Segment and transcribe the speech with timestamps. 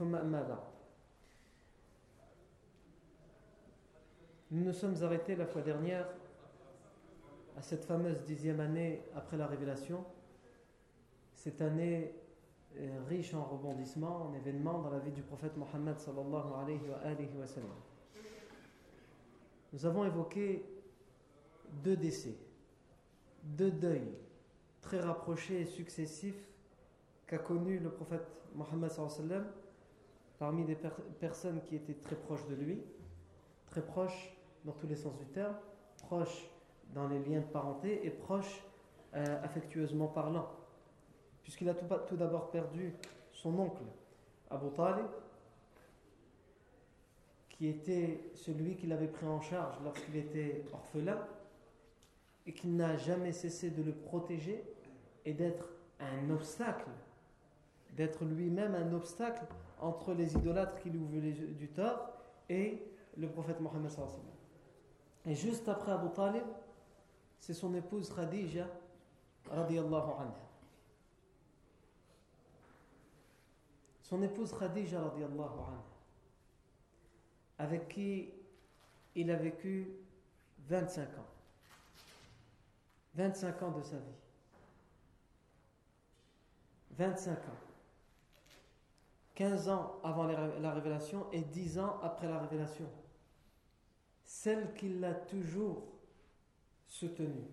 [0.00, 0.76] ثم أما بعد
[4.52, 6.06] Nous nous sommes arrêtés la fois dernière
[7.56, 10.04] à cette fameuse dixième année après la révélation,
[11.34, 12.14] cette année
[13.08, 17.36] riche en rebondissements, en événements dans la vie du prophète Mohammed sallallahu alayhi wa, alayhi
[17.36, 17.70] wa sallam.
[19.72, 20.64] Nous avons évoqué
[21.82, 22.36] deux décès,
[23.42, 24.14] deux deuils
[24.80, 26.48] très rapprochés et successifs
[27.26, 29.52] qu'a connu le prophète Mohammed sallallahu alayhi wa sallam
[30.41, 30.89] parmi des per
[31.19, 32.81] personnes qui étaient très proches de lui,
[33.67, 35.53] très proches dans tous les sens du terme,
[36.01, 36.49] proches
[36.95, 38.63] dans les liens de parenté et proches
[39.13, 40.49] euh, affectueusement parlant.
[41.43, 42.95] Puisqu'il a tout, tout d'abord perdu
[43.31, 43.83] son oncle,
[44.49, 45.05] Abu Talib,
[47.49, 51.19] qui était celui qu'il avait pris en charge lorsqu'il était orphelin
[52.47, 54.63] et qui n'a jamais cessé de le protéger
[55.23, 55.69] et d'être
[55.99, 56.89] un obstacle,
[57.95, 59.45] d'être lui-même un obstacle
[59.81, 62.13] entre les idolâtres qui lui voulaient du tort
[62.47, 62.81] et
[63.17, 63.91] le prophète Mohammed.
[65.25, 66.43] Et juste après Abu Talib,
[67.39, 68.67] c'est son épouse Khadija
[69.49, 70.35] radiyallahu anha.
[74.03, 75.83] Son épouse Khadija radiyallahu anha,
[77.57, 78.29] avec qui
[79.15, 79.87] il a vécu
[80.67, 81.25] 25 ans.
[83.15, 84.15] 25 ans de sa vie.
[86.91, 87.70] 25 ans.
[89.41, 92.87] 15 ans avant la révélation et 10 ans après la révélation.
[94.23, 95.81] Celle qui l'a toujours
[96.85, 97.47] soutenue,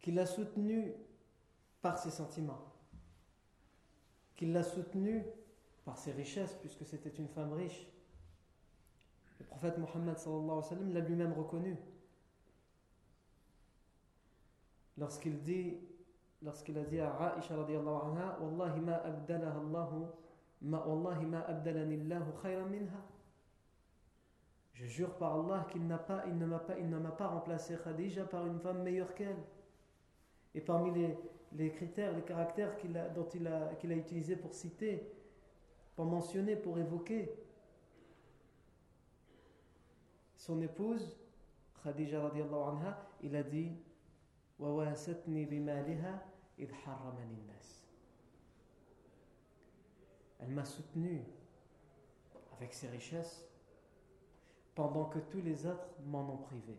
[0.00, 0.94] qui l'a soutenue
[1.80, 2.72] par ses sentiments,
[4.34, 5.22] qui l'a soutenue
[5.84, 7.86] par ses richesses, puisque c'était une femme riche.
[9.38, 10.16] Le prophète Mohammed
[10.92, 11.76] l'a lui-même reconnu.
[14.98, 15.78] Lorsqu'il dit
[16.43, 20.05] lorsqu'il a dit à Aisha radiallahu anha Wallahi ma abdalaha Allahu
[20.61, 23.01] ma wallahi ma abdalani Allahu khayran minha
[24.73, 27.27] Je jure par Allah qu'il n'a pas il ne m'a pas il ne m'a pas
[27.27, 29.43] remplacé Khadija par une femme meilleure qu'elle.
[30.55, 31.17] Et parmi les,
[31.53, 35.11] les critères, les caractères qu'il a, dont il a, qu'il a utilisé pour citer,
[35.95, 37.31] pour mentionner, pour évoquer
[40.35, 41.15] son épouse,
[41.83, 43.73] Khadija radiallahu anha, il a dit
[44.59, 46.25] وواسطني بمالها
[46.59, 47.79] إذ حرمني الناس
[50.39, 51.21] Elle m'a soutenu
[52.53, 53.45] avec ses richesses
[54.73, 56.77] pendant que tous les autres m'en ont privé.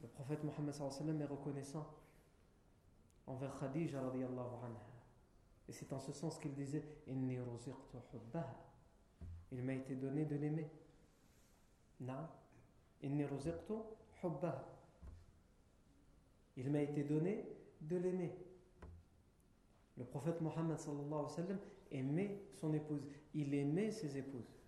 [0.00, 1.86] Le prophète Mohammed est reconnaissant
[3.26, 4.80] envers Khadija radiallahu anha.
[5.68, 8.56] Et c'est en ce sens qu'il disait Inni hubbaha.
[9.52, 10.70] Il m'a été donné de l'aimer.
[12.00, 12.30] Na.
[13.02, 13.24] Inni
[14.22, 14.64] hubbaha.
[16.56, 17.44] Il m'a été donné
[17.84, 18.34] de l'aimer.
[19.96, 21.58] Le prophète Mohammed sallallahu alayhi wa sallam
[21.90, 23.06] aimait son épouse.
[23.34, 24.58] Il aimait ses épouses.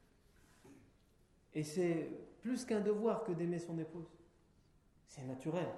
[1.55, 2.11] Et c'est
[2.41, 4.11] plus qu'un devoir que d'aimer son épouse.
[5.07, 5.69] C'est naturel.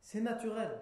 [0.00, 0.80] C'est naturel.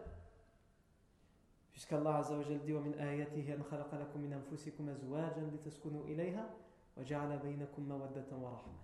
[1.73, 6.55] Puisqu'Allah Azza wa Jal dit وَمِنْ آيَاتِهِ أَنْ خَلَقَ لَكُم مِنْ أَنفُسِكُمْ أَزْوَاجًا لِتَسْكُنُوا إِلَيْهَا
[6.97, 8.79] وَجَعَلَ بَيْنَكُم مَوَدَّةً وَرَحْمَةً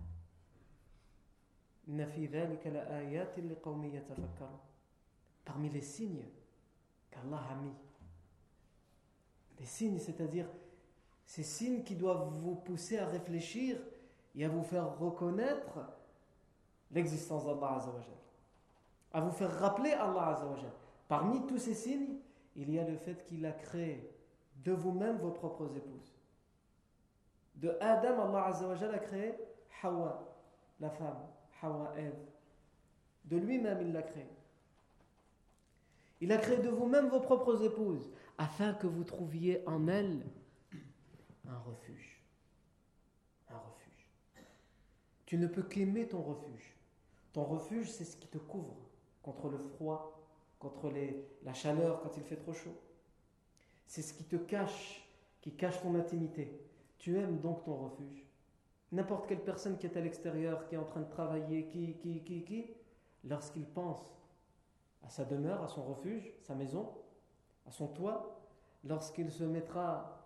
[1.87, 4.59] إِنَّ فِي ذَلِكَ لَآيَاتٍ لِقَوْمٍ يَتَفَكَّرُونَ
[5.44, 6.24] parmi les signes
[7.10, 7.74] qu'Allah a mis.
[9.58, 10.48] Les signes, c'est-à-dire
[11.26, 13.78] ces signes qui doivent vous pousser à réfléchir
[14.34, 15.78] et à vous faire reconnaître
[16.90, 18.16] l'existence d'Allah Azzawajal,
[19.12, 20.72] à vous faire rappeler Allah Azzawajal.
[21.08, 22.16] Parmi tous ces signes,
[22.56, 24.10] il y a le fait qu'il a créé
[24.56, 26.12] de vous-même vos propres épouses.
[27.54, 29.34] De Adam, Allah Azzawajal a créé
[29.82, 30.36] Hawa,
[30.80, 31.18] la femme,
[31.62, 32.18] Hawa, Eve.
[33.24, 34.28] De lui-même, il l'a créé.
[36.22, 38.08] Il a créé de vous-même vos propres épouses,
[38.38, 40.24] afin que vous trouviez en elles
[41.48, 42.22] un refuge.
[43.50, 44.08] Un refuge.
[45.26, 46.76] Tu ne peux qu'aimer ton refuge.
[47.32, 48.76] Ton refuge, c'est ce qui te couvre
[49.20, 50.22] contre le froid,
[50.60, 50.92] contre
[51.42, 52.78] la chaleur quand il fait trop chaud.
[53.88, 55.04] C'est ce qui te cache,
[55.40, 56.56] qui cache ton intimité.
[56.98, 58.24] Tu aimes donc ton refuge.
[58.92, 62.22] N'importe quelle personne qui est à l'extérieur, qui est en train de travailler, qui, qui,
[62.22, 62.70] qui, qui,
[63.24, 64.21] lorsqu'il pense
[65.04, 66.88] à sa demeure, à son refuge, sa maison,
[67.66, 68.40] à son toit,
[68.84, 70.18] lorsqu'il se mettra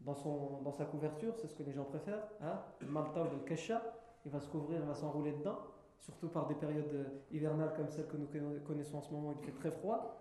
[0.00, 3.30] dans, son, dans sa couverture, c'est ce que les gens préfèrent, hein, le malta ou
[3.30, 3.82] le kesha,
[4.24, 5.58] il va se couvrir, il va s'enrouler dedans,
[5.98, 8.28] surtout par des périodes hivernales comme celles que nous
[8.66, 10.16] connaissons en ce moment, il fait très froid.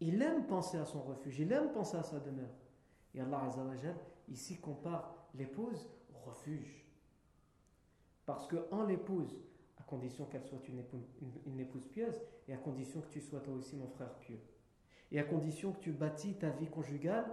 [0.00, 2.50] Il aime penser à son refuge, il aime penser à sa demeure.
[3.14, 3.94] Et Allah Azzawajal,
[4.28, 6.84] ici, compare l'épouse au refuge.
[8.26, 9.51] Parce qu'en l'épouse, à
[9.92, 10.78] condition qu'elle soit une
[11.60, 12.18] épouse, pieuse,
[12.48, 14.40] et à condition que tu sois toi aussi mon frère pieux,
[15.10, 17.26] et à condition que tu bâtis ta vie conjugale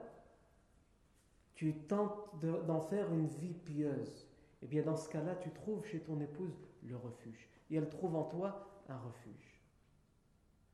[1.59, 4.29] tu tentes d'en faire une vie pieuse,
[4.61, 7.49] et eh bien dans ce cas-là, tu trouves chez ton épouse le refuge.
[7.69, 9.61] Et elle trouve en toi un refuge.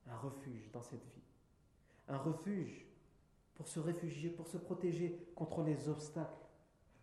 [0.08, 1.24] Un refuge dans cette vie.
[2.08, 2.86] Un refuge
[3.56, 6.46] pour se réfugier, pour se protéger contre les obstacles,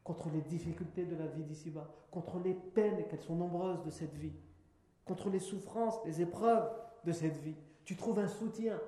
[0.04, 4.14] contre les difficultés de la vie d'ici-bas, contre les peines, qu'elles sont nombreuses de cette
[4.14, 4.36] vie,
[5.04, 6.70] contre les souffrances, les épreuves
[7.04, 7.56] de cette vie.
[7.84, 8.80] Tu trouves un soutien.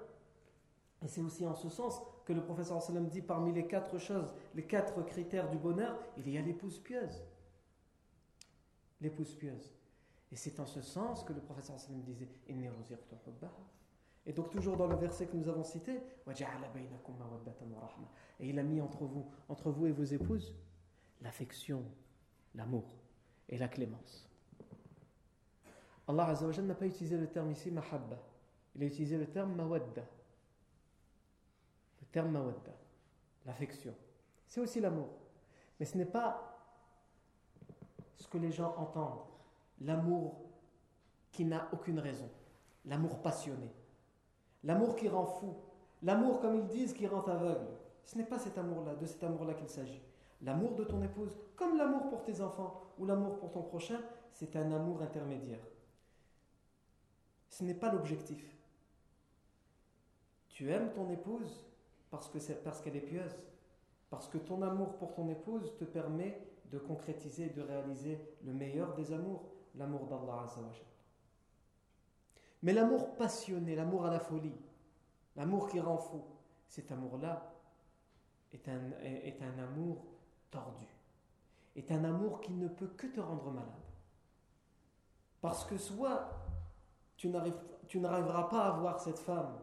[1.03, 4.33] Et c'est aussi en ce sens que le professeur sallam dit parmi les quatre choses,
[4.55, 7.23] les quatre critères du bonheur, il y a l'épouse pieuse.
[9.01, 9.75] L'épouse pieuse.
[10.33, 12.29] Et c'est en ce sens que le professeur sallam disait
[14.27, 16.01] Et donc, toujours dans le verset que nous avons cité,
[18.41, 20.55] et il a mis entre vous, entre vous et vos épouses,
[21.21, 21.85] l'affection,
[22.55, 22.97] l'amour
[23.49, 24.29] et la clémence.
[26.07, 28.19] Allah n'a pas utilisé le terme ici mahabba,
[28.75, 30.03] il a utilisé le terme mawadda
[32.15, 32.71] terme mawadda,
[33.45, 33.93] l'affection.
[34.47, 35.09] C'est aussi l'amour.
[35.81, 36.57] Mais ce n'est pas
[38.15, 39.25] ce que les gens entendent,
[39.81, 40.37] l'amour
[41.33, 42.31] qui n'a aucune raison,
[42.85, 43.69] l'amour passionné,
[44.63, 45.57] l'amour qui rend fou,
[46.05, 47.67] l'amour, comme ils disent, qui rend aveugle.
[48.05, 50.03] Ce n'est pas cet amour-là, de cet amour-là qu'il s'agit.
[50.43, 53.99] L'amour de ton épouse, comme l'amour pour tes enfants ou l'amour pour ton prochain,
[54.31, 55.67] c'est un amour intermédiaire.
[57.55, 58.45] Ce n'est pas l'objectif.
[60.49, 61.65] Tu aimes ton épouse
[62.11, 63.45] parce qu'elle est pieuse,
[64.11, 66.37] parce que ton amour pour ton épouse te permet
[66.73, 69.45] de concrétiser, de réaliser le meilleur des amours,
[69.77, 70.47] l'amour d'Allah
[72.65, 74.61] Mais l'amour passionné, l'amour à la folie,
[75.37, 76.25] l'amour qui rend fou,
[76.67, 77.55] cet amour-là
[78.53, 80.05] est un, est un amour
[80.51, 80.89] tordu,
[81.77, 83.71] est un amour qui ne peut que te rendre malade.
[85.41, 86.44] Parce que soit
[87.17, 89.59] tu n'arriveras pas à voir cette femme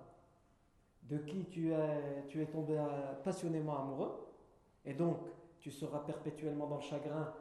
[1.03, 2.81] de qui tu es, tombé
[3.24, 4.27] passionnément amoureux,
[4.86, 5.17] et donc
[5.60, 7.34] tu seras perpétuellement dans le chagrin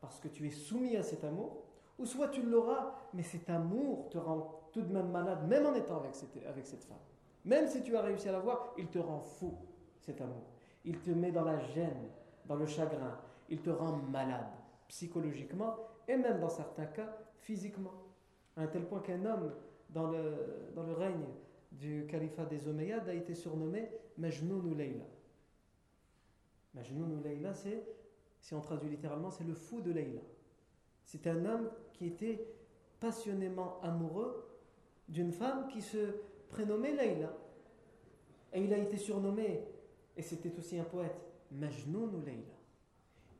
[0.00, 1.62] parce que tu es soumis à cet amour,
[1.98, 5.74] ou soit tu l'auras, mais cet amour te rend tout de même malade, même en
[5.74, 6.98] étant avec cette, avec cette femme.
[7.44, 9.54] Même si tu as réussi à la voir, il te rend fou,
[10.00, 10.44] cet amour.
[10.84, 12.08] Il te met dans la gêne,
[12.46, 13.18] dans le chagrin.
[13.48, 14.46] Il te rend malade,
[14.88, 17.08] psychologiquement, et même dans certains cas,
[17.40, 18.07] physiquement.
[18.58, 19.52] À un tel point qu'un homme,
[19.90, 20.34] dans le,
[20.74, 21.24] dans règne
[21.72, 25.04] du califat des Omeyyades a été surnommé Majnoun Layla.
[26.74, 27.86] Majnoun Layla, c'est,
[28.40, 30.20] si on traduit littéralement, c'est le fou de Layla.
[31.04, 32.46] C'est un homme qui était
[32.98, 34.44] passionnément amoureux
[35.08, 36.16] d'une femme qui se
[36.48, 37.32] prénommait Layla.
[38.52, 39.62] Et il a été surnommé,
[40.16, 41.16] et c'était aussi un poète,
[41.52, 42.54] Majnoun Layla.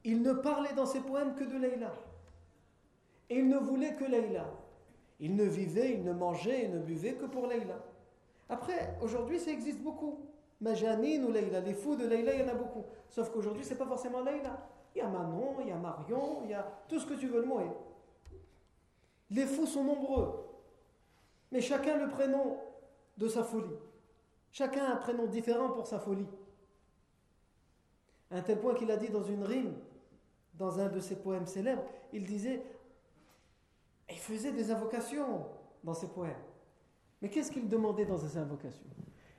[0.05, 1.93] Il ne parlait dans ses poèmes que de Layla.
[3.29, 4.49] Et il ne voulait que Layla.
[5.21, 7.83] Il ne vivait, il ne mangeait et ne buvait que pour Layla.
[8.49, 10.19] Après, aujourd'hui, ça existe beaucoup.
[10.61, 12.85] Majanin ou Leïla, les fous de Leïla, il y en a beaucoup.
[13.09, 14.59] Sauf qu'aujourd'hui, c'est pas forcément Leïla.
[14.95, 17.29] Il y a Manon, il y a Marion, il y a tout ce que tu
[17.29, 17.61] veux le mot.
[19.31, 20.45] Les fous sont nombreux.
[21.53, 22.59] Mais chacun le prénom
[23.17, 23.77] de sa folie.
[24.51, 26.27] Chacun a un prénom différent pour sa folie.
[28.31, 29.75] À un tel point qu'il a dit dans une rime,
[30.55, 32.63] dans un de ses poèmes célèbres, il disait,
[34.11, 35.47] il faisait des invocations
[35.83, 36.35] dans ses poèmes.
[37.21, 38.87] Mais qu'est-ce qu'il demandait dans ses invocations?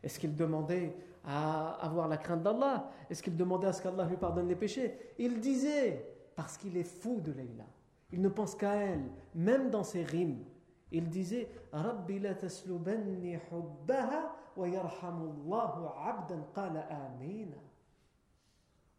[0.04, 0.96] Est-ce qu'il demandait
[1.26, 2.92] à avoir la crainte d'Allah?
[3.10, 5.14] Est-ce qu'il demandait à ce qu'Allah lui pardonne les péchés?
[5.18, 7.66] Il disait, parce qu'il est fou de Leïla,
[8.12, 9.04] Il ne pense qu'à elle,
[9.36, 10.44] même dans ses rimes.
[10.92, 17.58] Il disait Rabbi la taslubanni hubbaha wa yarhamullahu abdan qala amina.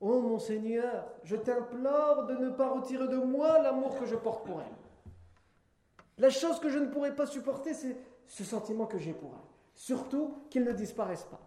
[0.01, 4.47] Oh mon Seigneur, je t'implore de ne pas retirer de moi l'amour que je porte
[4.47, 4.90] pour elle.
[6.21, 7.97] La chose que je ne pourrais pas supporter, c'est
[8.27, 9.49] ce sentiment que j'ai pour elle.
[9.75, 11.41] Surtout qu'il ne disparaisse pas.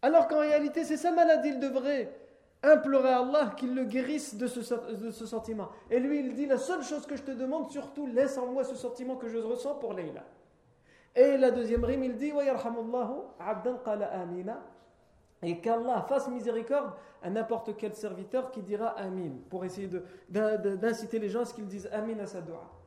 [0.00, 2.16] Alors qu'en réalité, c'est sa maladie, il devrait
[2.62, 4.62] implorer à Allah qu'il le guérisse de ce,
[5.26, 5.70] sentiment.
[5.90, 8.62] Et lui, il dit, la seule chose que je te demande, surtout, laisse en moi
[8.62, 10.24] ce sentiment que je ressens pour Leïla.
[11.16, 12.32] Et la deuxième rime, il dit,
[15.42, 19.90] et qu'Allah fasse miséricorde à n'importe quel serviteur qui dira Amin, pour essayer
[20.28, 22.77] d'inciter les gens à ce qu'ils disent Amin à sa dua.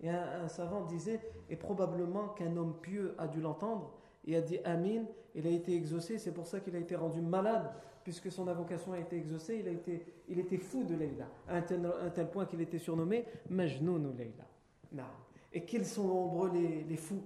[0.00, 3.92] Et un, un savant disait, et probablement qu'un homme pieux a dû l'entendre,
[4.26, 7.20] et a dit Amin, il a été exaucé, c'est pour ça qu'il a été rendu
[7.20, 7.70] malade.
[8.02, 11.56] Puisque son invocation a été exaucée, il, a été, il était fou de Leïla, à
[11.56, 15.06] un tel, point qu'il était surnommé Majnoun ou Leïla.
[15.52, 17.22] Et qu'ils sont nombreux les, fous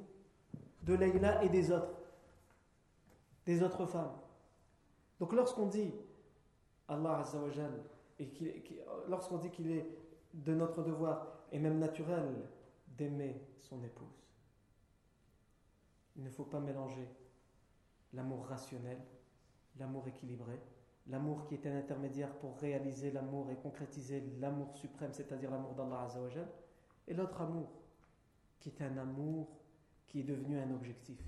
[0.82, 1.90] de Leïla et des autres,
[3.44, 4.12] des autres femmes.
[5.18, 5.92] Donc lorsqu'on dit
[6.88, 7.72] Allah Azzawajal,
[8.18, 8.30] et
[9.08, 9.86] lorsqu'on dit qu'il est
[10.32, 12.24] de notre devoir et même naturel
[13.00, 14.28] d'aimer son épouse,
[16.16, 17.08] il ne faut pas mélanger
[18.12, 18.98] l'amour rationnel
[19.78, 20.60] l'amour équilibré,
[21.06, 26.02] l'amour qui est un intermédiaire pour réaliser l'amour et concrétiser l'amour suprême, c'est-à-dire l'amour d'Allah
[26.02, 26.48] Azzawajal,
[27.08, 27.70] et l'autre amour,
[28.58, 29.48] qui est un amour
[30.06, 31.18] qui est devenu un objectif,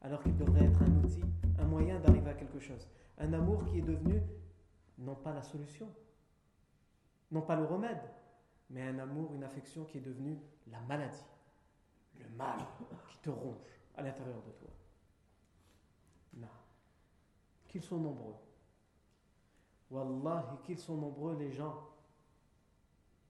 [0.00, 1.24] alors qu'il devrait être un outil,
[1.58, 2.86] un moyen d'arriver à quelque chose.
[3.18, 4.22] Un amour qui est devenu
[4.98, 5.88] non pas la solution,
[7.32, 8.00] non pas le remède,
[8.70, 10.38] mais un amour, une affection qui est devenue
[10.70, 11.24] la maladie,
[12.18, 12.58] le mal
[13.08, 13.58] qui te ronge
[13.96, 14.70] à l'intérieur de toi.
[16.34, 16.48] Non
[17.68, 18.34] qu'ils sont nombreux.
[19.90, 21.88] Wallahi, qu'ils sont nombreux les gens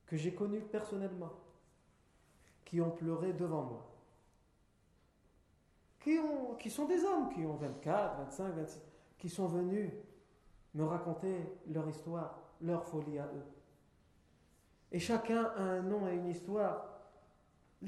[0.06, 1.32] que j'ai connus personnellement,
[2.64, 3.86] qui ont pleuré devant moi,
[6.00, 8.80] qui, ont, qui sont des hommes, qui ont 24, 25, 26,
[9.18, 9.92] qui sont venus
[10.74, 11.36] me raconter
[11.68, 13.44] leur histoire, leur folie à eux.
[14.90, 16.97] Et chacun a un nom et une histoire.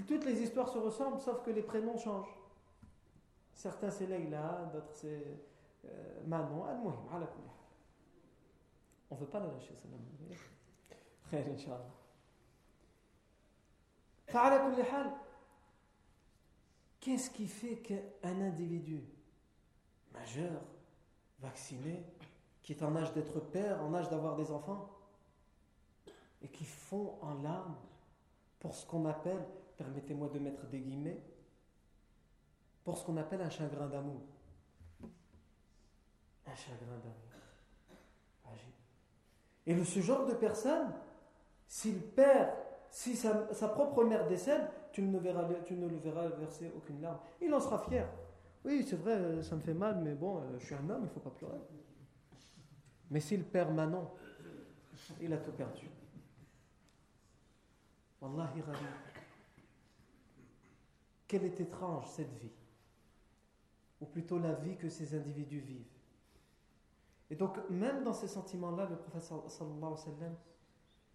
[0.06, 2.34] Toutes les histoires se ressemblent, sauf que les prénoms changent.
[3.54, 5.40] Certains c'est Leïla, d'autres c'est
[5.84, 6.94] euh, Manon, Al-Muhim,
[9.10, 9.96] On ne veut pas la lâcher, celle-là.
[17.00, 19.02] Qu'est-ce qui fait qu'un individu
[20.12, 20.60] majeur,
[21.40, 22.04] vacciné,
[22.62, 24.90] qui est en âge d'être père, en âge d'avoir des enfants,
[26.42, 27.76] et qui fond en larmes
[28.60, 29.44] pour ce qu'on appelle
[29.76, 31.20] permettez-moi de mettre des guillemets
[32.84, 34.22] pour ce qu'on appelle un chagrin d'amour
[36.46, 37.30] un chagrin d'amour.
[39.66, 40.92] Et ce genre de personne,
[41.66, 42.50] s'il perd,
[42.90, 44.62] si sa, propre mère décède,
[44.92, 45.18] tu ne,
[45.64, 47.18] tu ne le verras verser aucune larme.
[47.40, 48.08] Il en sera fier.
[48.64, 51.04] Oui, c'est vrai, ça me fait mal, mais bon, euh, je suis un homme, il
[51.04, 51.60] ne faut pas pleurer.
[53.10, 54.10] Mais s'il perd Manon,
[55.20, 55.88] il a tout perdu.
[58.20, 58.62] Wallahi.
[61.26, 62.52] Quelle est étrange cette vie,
[64.00, 65.86] ou plutôt la vie que ces individus vivent.
[67.30, 70.36] Et donc, même dans ces sentiments-là, le prophète sallallahu alayhi wa sallam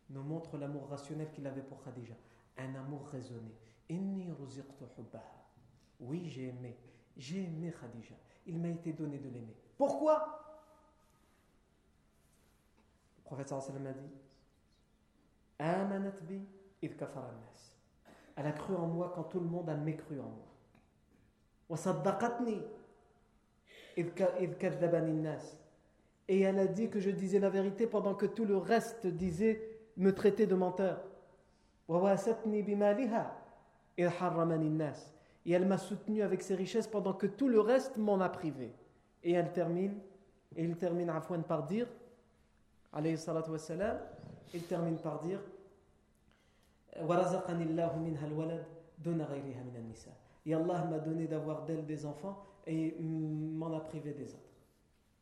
[0.10, 2.16] nous montre l'amour rationnel qu'il avait pour Khadija.
[2.58, 3.54] Un amour raisonné.
[3.90, 4.32] Inni
[6.00, 6.78] Oui, j'ai aimé.
[7.18, 8.16] J'ai aimé Khadija.
[8.48, 9.56] Il m'a été donné de l'aimer.
[9.78, 10.42] Pourquoi?
[13.18, 13.96] Le prophète sallallahu
[15.60, 16.42] alayhi a dit
[18.36, 21.80] Elle a cru en moi quand tout le monde a mécru en moi.
[26.28, 29.62] Et elle a dit que je disais la vérité pendant que tout le reste disait
[29.98, 31.02] me traiter de menteur.
[33.98, 38.74] Et elle m'a soutenu avec ses richesses pendant que tout le reste m'en a privé.
[39.24, 40.00] Et elle termine,
[40.56, 41.88] et il termine Afwan par dire,
[42.92, 44.00] alayhi salatu wassalam,
[44.54, 45.40] il termine par dire,
[50.46, 54.54] et Allah m'a donné d'avoir d'elle des enfants et m'en a privé des autres,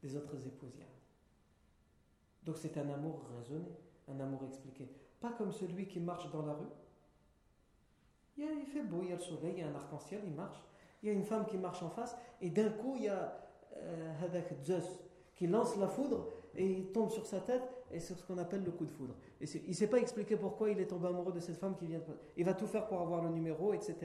[0.01, 0.79] des autres épouses.
[2.43, 3.71] Donc c'est un amour raisonné,
[4.09, 4.89] un amour expliqué.
[5.21, 6.67] Pas comme celui qui marche dans la rue.
[8.35, 10.61] Il, fait beau, il y a le soleil, il y a un arc-en-ciel, il marche.
[11.01, 13.37] Il y a une femme qui marche en face, et d'un coup, il y a
[13.77, 14.99] euh, Zeus
[15.35, 18.63] qui lance la foudre et il tombe sur sa tête, et c'est ce qu'on appelle
[18.63, 19.15] le coup de foudre.
[19.41, 21.87] Et il ne s'est pas expliqué pourquoi il est tombé amoureux de cette femme qui
[21.87, 22.05] vient de...
[22.37, 23.95] Il va tout faire pour avoir le numéro, etc.,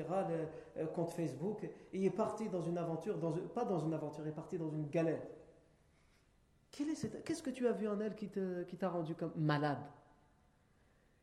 [0.77, 1.65] le euh, compte Facebook.
[1.65, 4.59] Et il est parti dans une aventure, dans pas dans une aventure, il est parti
[4.59, 5.23] dans une galère.
[6.71, 9.83] Qu'est-ce que tu as vu en elle qui t'a rendu comme malade?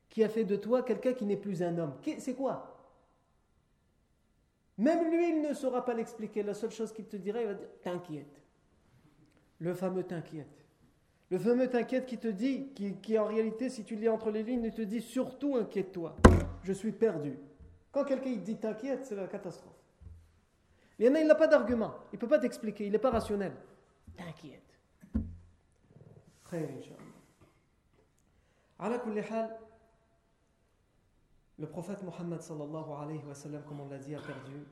[0.10, 1.94] Qui a fait de toi quelqu'un qui n'est plus un homme?
[2.20, 2.76] C'est quoi?
[4.78, 6.44] Même lui, il ne saura pas l'expliquer.
[6.44, 8.42] La seule chose qu'il te dirait, il va dire T'inquiète.
[9.60, 10.65] Le fameux t'inquiète.
[11.36, 12.70] Le fameux t'inquiète qui te dit,
[13.02, 16.16] qui, en réalité, si tu lis entre les lignes, il te dit surtout inquiète-toi.
[16.64, 17.38] Je suis perdu.
[17.92, 19.76] Quand quelqu'un dit t'inquiète, c'est la catastrophe.
[20.98, 21.94] Il y en a, il n'a pas d'argument.
[22.14, 22.86] Il ne peut pas t'expliquer.
[22.86, 23.52] Il n'est pas rationnel.
[24.16, 24.80] T'inquiète.
[31.60, 34.66] Le prophète Mohammed sallallahu alayhi wa sallam, comme on l'a dit, a perdu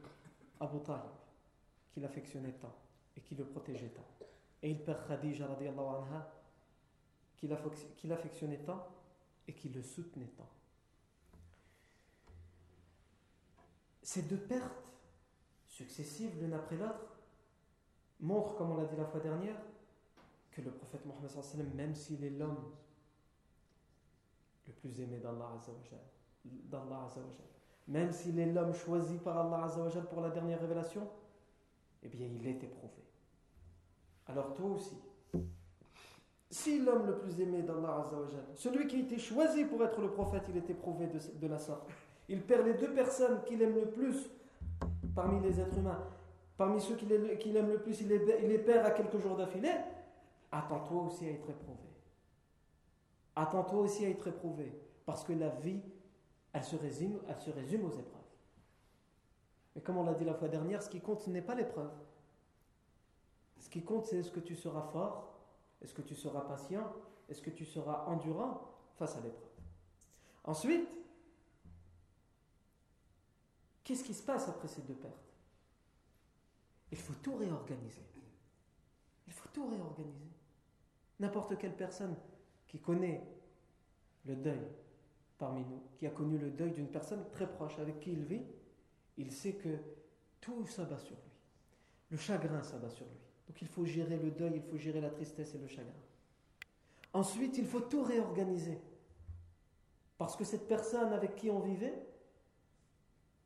[0.61, 1.11] Abu Talib,
[1.91, 2.73] qu'il affectionnait tant
[3.17, 4.07] et qui le protégeait tant.
[4.61, 6.31] Et il perd Khadija radiallahu anha,
[7.97, 8.87] qu'il affectionnait tant
[9.47, 10.49] et qui le soutenait tant.
[14.01, 14.83] Ces deux pertes
[15.67, 17.17] successives l'une après l'autre
[18.19, 19.57] montrent, comme on l'a dit la fois dernière,
[20.51, 22.71] que le prophète Mohammed même s'il est l'homme
[24.67, 25.59] le plus aimé d'Allah
[26.45, 27.09] d'Allah
[27.87, 29.67] Même s'il est l'homme choisi par Allah
[30.09, 31.07] pour la dernière révélation,
[32.03, 33.03] eh bien il est éprouvé.
[34.27, 34.97] Alors toi aussi,
[36.53, 38.05] si l'homme le plus aimé d'Allah
[38.53, 41.89] celui qui a été choisi pour être le prophète, il est éprouvé de, la sorte,
[42.29, 44.29] il perd les deux personnes qu'il aime le plus
[45.15, 45.99] parmi les êtres humains,
[46.55, 49.73] parmi ceux qu'il aime le plus, il les, il les perd à quelques jours d'affilée,
[50.51, 51.89] attends-toi aussi à être éprouvé.
[53.35, 55.81] Attends-toi aussi à être éprouvé, parce que la vie
[56.53, 58.21] elle se résume, elle se résume aux épreuves.
[59.75, 61.89] Mais comme on l'a dit la fois dernière, ce qui compte, ce n'est pas l'épreuve.
[63.59, 65.32] Ce qui compte, c'est est-ce que tu seras fort,
[65.83, 66.91] est-ce que tu seras patient,
[67.29, 69.49] est-ce que tu seras endurant face à l'épreuve?
[70.45, 70.89] Ensuite,
[73.83, 75.33] qu'est-ce qui se passe après ces deux pertes?
[76.91, 78.05] Il faut tout réorganiser.
[79.27, 80.29] Il faut tout réorganiser.
[81.19, 82.15] N'importe quelle personne
[82.67, 83.25] qui connaît
[84.25, 84.67] le deuil,
[85.37, 88.45] parmi nous qui a connu le deuil d'une personne très proche avec qui il vit,
[89.17, 89.77] il sait que
[90.39, 91.31] tout s'abat sur lui.
[92.11, 93.17] Le chagrin s'abat sur lui.
[93.47, 95.91] Donc il faut gérer le deuil, il faut gérer la tristesse et le chagrin.
[97.13, 98.79] Ensuite, il faut tout réorganiser.
[100.17, 101.93] Parce que cette personne avec qui on vivait,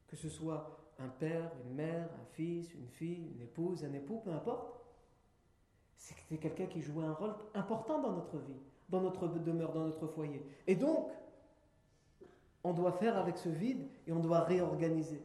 [0.07, 4.21] que ce soit un père, une mère, un fils, une fille, une épouse, un époux,
[4.23, 4.77] peu importe,
[5.95, 10.07] c'était quelqu'un qui jouait un rôle important dans notre vie, dans notre demeure, dans notre
[10.07, 10.45] foyer.
[10.65, 11.11] Et donc,
[12.63, 15.21] on doit faire avec ce vide et on doit réorganiser.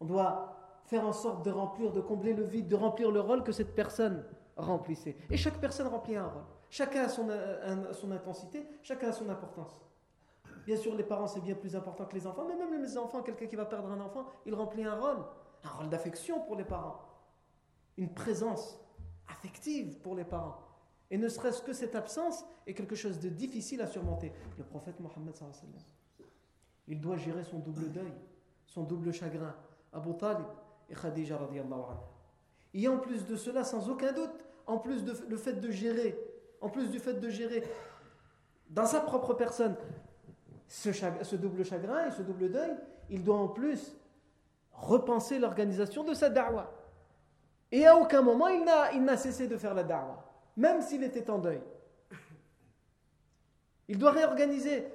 [0.00, 0.57] On doit
[0.88, 3.74] faire en sorte de remplir, de combler le vide, de remplir le rôle que cette
[3.74, 4.24] personne
[4.56, 5.16] remplissait.
[5.30, 6.42] Et chaque personne remplit un rôle.
[6.70, 7.28] Chacun a son,
[7.92, 9.80] son intensité, chacun a son importance.
[10.66, 13.22] Bien sûr, les parents, c'est bien plus important que les enfants, mais même les enfants,
[13.22, 15.24] quelqu'un qui va perdre un enfant, il remplit un rôle,
[15.64, 17.00] un rôle d'affection pour les parents,
[17.96, 18.78] une présence
[19.28, 20.58] affective pour les parents.
[21.10, 24.32] Et ne serait-ce que cette absence est quelque chose de difficile à surmonter.
[24.58, 25.34] Le prophète Mohammed
[26.86, 28.12] il doit gérer son double deuil,
[28.66, 29.54] son double chagrin.
[29.92, 30.46] Abu Talib
[30.88, 32.02] et Khadija radiallahu anha.
[32.74, 34.30] Et en plus de cela, sans aucun doute,
[34.66, 36.18] en plus de le fait de gérer,
[36.60, 37.62] en plus du fait de gérer
[38.70, 39.76] dans sa propre personne
[40.66, 42.76] ce, double chagrin et ce double deuil,
[43.08, 43.96] il doit en plus
[44.72, 46.70] repenser l'organisation de sa da'wah.
[47.72, 50.24] Et à aucun moment il n'a cessé de faire la da'wah,
[50.56, 51.62] même s'il était en deuil.
[53.88, 54.86] Il doit réorganiser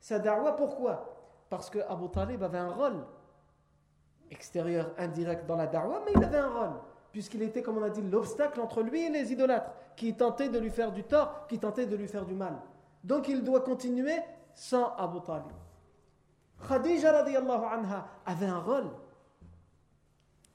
[0.00, 0.52] sa da'wah.
[0.56, 1.44] Pourquoi?
[1.48, 3.04] Parce que Abu Talib avait un rôle
[4.32, 6.80] extérieur, indirect dans la da'wah, mais il avait un rôle,
[7.12, 10.58] puisqu'il était, comme on a dit, l'obstacle entre lui et les idolâtres, qui tentaient de
[10.58, 12.54] lui faire du tort, qui tentaient de lui faire du mal.
[13.04, 14.16] Donc il doit continuer
[14.54, 15.52] sans Abu Talib.
[16.66, 18.90] Khadija radiallahu anha avait un rôle,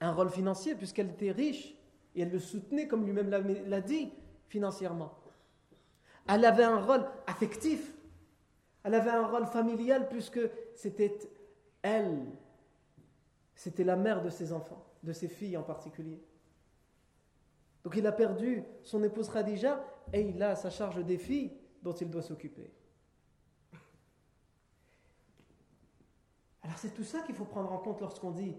[0.00, 1.74] un rôle financier, puisqu'elle était riche,
[2.14, 4.12] et elle le soutenait, comme lui-même l'a dit,
[4.48, 5.12] financièrement.
[6.26, 7.94] Elle avait un rôle affectif,
[8.82, 10.40] elle avait un rôle familial puisque
[10.74, 11.18] c'était
[11.82, 12.24] elle,
[13.58, 16.22] c'était la mère de ses enfants, de ses filles en particulier.
[17.82, 21.92] Donc il a perdu son épouse Khadija et il a sa charge des filles dont
[21.92, 22.70] il doit s'occuper.
[26.62, 28.54] Alors c'est tout ça qu'il faut prendre en compte lorsqu'on dit,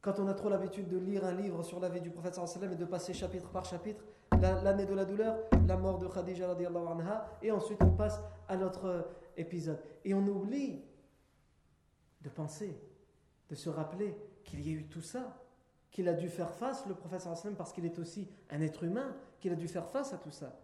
[0.00, 2.72] quand on a trop l'habitude de lire un livre sur la vie du prophète sallam
[2.72, 4.04] et de passer chapitre par chapitre,
[4.40, 9.08] l'année de la douleur, la mort de Khadija anha, et ensuite on passe à notre
[9.36, 9.82] épisode.
[10.04, 10.80] Et on oublie
[12.20, 12.80] de penser,
[13.50, 15.44] de se rappeler qu'il y a eu tout ça,
[15.90, 19.14] qu'il a dû faire face, le prophète sallam, parce qu'il est aussi un être humain,
[19.40, 20.58] qu'il a dû faire face à tout ça.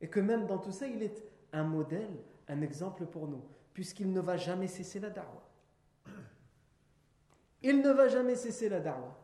[0.00, 2.10] Et que même dans tout ça, il est un modèle,
[2.48, 5.48] un exemple pour nous, puisqu'il ne va jamais cesser la da'wah.
[7.62, 9.18] Il ne va jamais cesser la da'wah,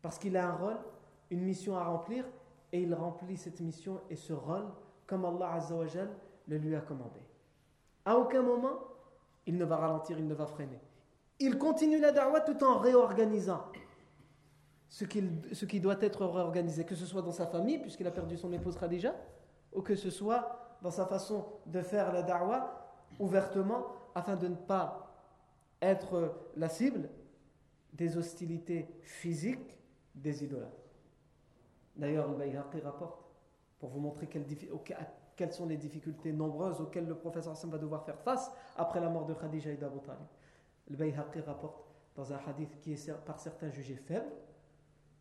[0.00, 0.78] parce qu'il a un rôle,
[1.30, 2.24] une mission à remplir,
[2.72, 4.66] et il remplit cette mission et ce rôle
[5.06, 5.76] comme Allah Azza
[6.48, 7.20] le lui a commandé.
[8.04, 8.78] À aucun moment,
[9.46, 10.80] il ne va ralentir, il ne va freiner.
[11.38, 13.64] Il continue la da'wah tout en réorganisant
[14.88, 15.04] ce,
[15.52, 18.52] ce qui doit être réorganisé, que ce soit dans sa famille, puisqu'il a perdu son
[18.52, 19.14] épouse Khadija,
[19.72, 22.78] ou que ce soit dans sa façon de faire la da'wah
[23.18, 25.12] ouvertement, afin de ne pas
[25.80, 27.08] être la cible
[27.92, 29.76] des hostilités physiques
[30.14, 30.82] des idolâtres.
[31.96, 33.18] D'ailleurs, le Bayhaqi rapporte,
[33.78, 38.18] pour vous montrer quelles, sont les difficultés nombreuses auxquelles le professeur Hassan va devoir faire
[38.20, 40.26] face après la mort de Khadija et d'Abu Talib.
[40.88, 44.30] Le Bayhaqi rapporte dans un hadith qui est par certains jugé faible,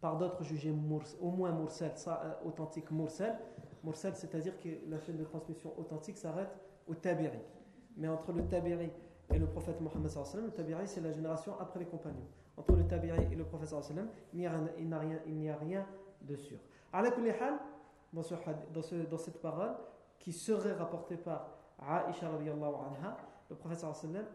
[0.02, 0.72] par d'autres jugé
[1.22, 3.40] au moins euh, authentique mursal.
[3.94, 6.50] C'est-à-dire que la chaîne de transmission authentique s'arrête
[6.88, 7.40] au Tabiri.
[7.98, 8.92] Mais entre le Tabiri
[9.34, 10.12] et le prophète Mohammed,
[10.44, 12.28] le Tabiri, c'est la génération après les compagnons.
[12.58, 13.74] Entre le Tabiri et le prophète,
[14.34, 15.86] il n'y a, a, rien
[16.22, 16.58] de sûr.
[18.14, 19.74] Dans, ce, dans cette parole,
[20.20, 23.18] qui serait rapportée par Aisha anha,
[23.51, 23.85] le prophète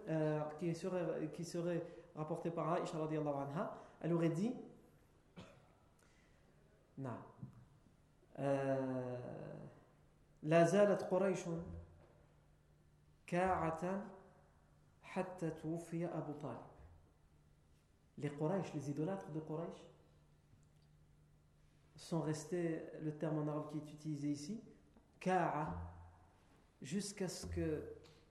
[0.07, 1.83] euh, qui, serait, qui serait
[2.15, 4.53] rapporté par Aisha anha, elle aurait dit
[6.97, 7.17] Non.
[10.43, 11.39] لا زالت قريش
[13.27, 14.03] كاعة
[15.03, 16.71] حتى توفي أبو طالب
[18.21, 19.83] les Quraysh, les idolâtres de Quraysh,
[21.95, 24.61] sont restés, le terme en arabe qui est utilisé ici,
[25.19, 25.73] ka'a,
[26.81, 27.83] jusqu'à ce que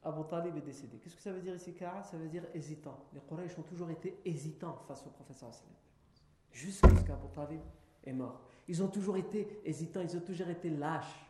[0.05, 0.97] Abu Talib est décédé.
[0.97, 2.97] Qu'est-ce que ça veut dire ici, ka'a Ça veut dire hésitant.
[3.13, 5.49] Les Quraysh ont toujours été hésitants face au professeur
[6.51, 7.59] jusqu'à ce qu'Abu Talib
[8.05, 8.41] est mort.
[8.67, 11.25] Ils ont toujours été hésitants, ils ont toujours été lâches.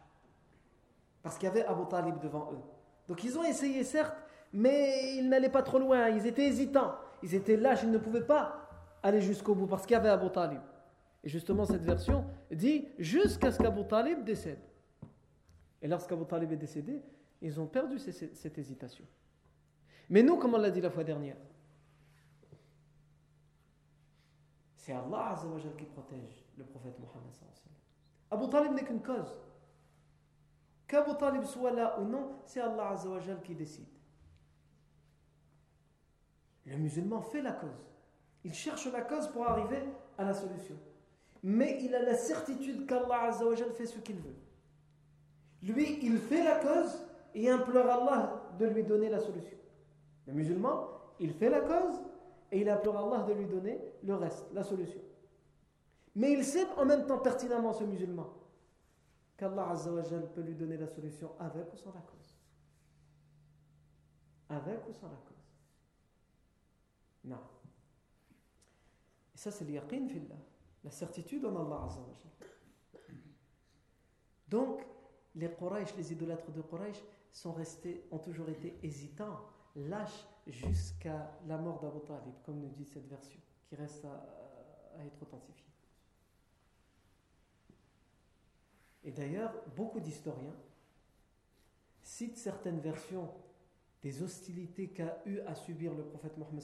[1.24, 2.62] Parce qu'il y avait Abu Talib devant eux.
[3.08, 4.16] Donc ils ont essayé, certes,
[4.54, 8.26] mais ils n'allaient pas trop loin, ils étaient hésitants ils étaient lâches, ils ne pouvaient
[8.26, 8.70] pas
[9.02, 10.62] aller jusqu'au bout parce qu'il y avait Abu Talib.
[11.24, 14.60] Et justement, cette version dit jusqu'à ce qu'Abu Talib décède.
[15.82, 17.02] Et lorsqu'Abu Talib est décédé,
[17.42, 19.06] ils ont perdu cette, hésitation.
[20.10, 21.38] Mais nous, comme on l'a dit la fois dernière,
[24.76, 25.36] c'est Allah
[25.78, 27.34] qui protège le prophète Mohammed.
[28.32, 29.34] Abu Talib n'est qu'une cause.
[30.88, 32.96] Qu'Abu Talib soit là ou non, c'est Allah
[33.44, 33.88] qui décide.
[36.66, 37.86] Le musulman fait la cause.
[38.44, 39.84] Il cherche la cause pour arriver
[40.18, 40.76] à la solution.
[41.44, 43.32] Mais il a la certitude qu'Allah
[43.76, 44.36] fait ce qu'il veut.
[45.62, 47.05] Lui, il fait la cause
[47.36, 49.58] et implore Allah de lui donner la solution.
[50.26, 52.02] Le musulman, il fait la cause
[52.52, 55.02] et il implore Allah de lui donner le reste, la solution.
[56.16, 58.34] Mais il sait en même temps pertinemment, ce musulman,
[59.38, 59.74] qu'Allah
[60.34, 62.40] peut lui donner la solution avec ou sans la cause.
[64.48, 65.36] Avec ou sans la cause.
[67.26, 67.42] Non.
[69.34, 70.36] Et ça, c'est l'yaqin fillah,
[70.86, 71.90] la certitude en Allah
[74.48, 74.86] Donc,
[75.36, 77.04] les Quraysh, les idolâtres de Quraysh,
[77.36, 79.42] sont restés, ont toujours été hésitants,
[79.76, 85.22] lâches jusqu'à la mort d'Abu Talib, comme nous dit cette version, qui reste à, être
[85.22, 85.66] authentifiée.
[89.04, 90.56] Et d'ailleurs, beaucoup d'historiens
[92.02, 93.30] citent certaines versions
[94.02, 96.64] des hostilités qu'a eu à subir le prophète Mohammed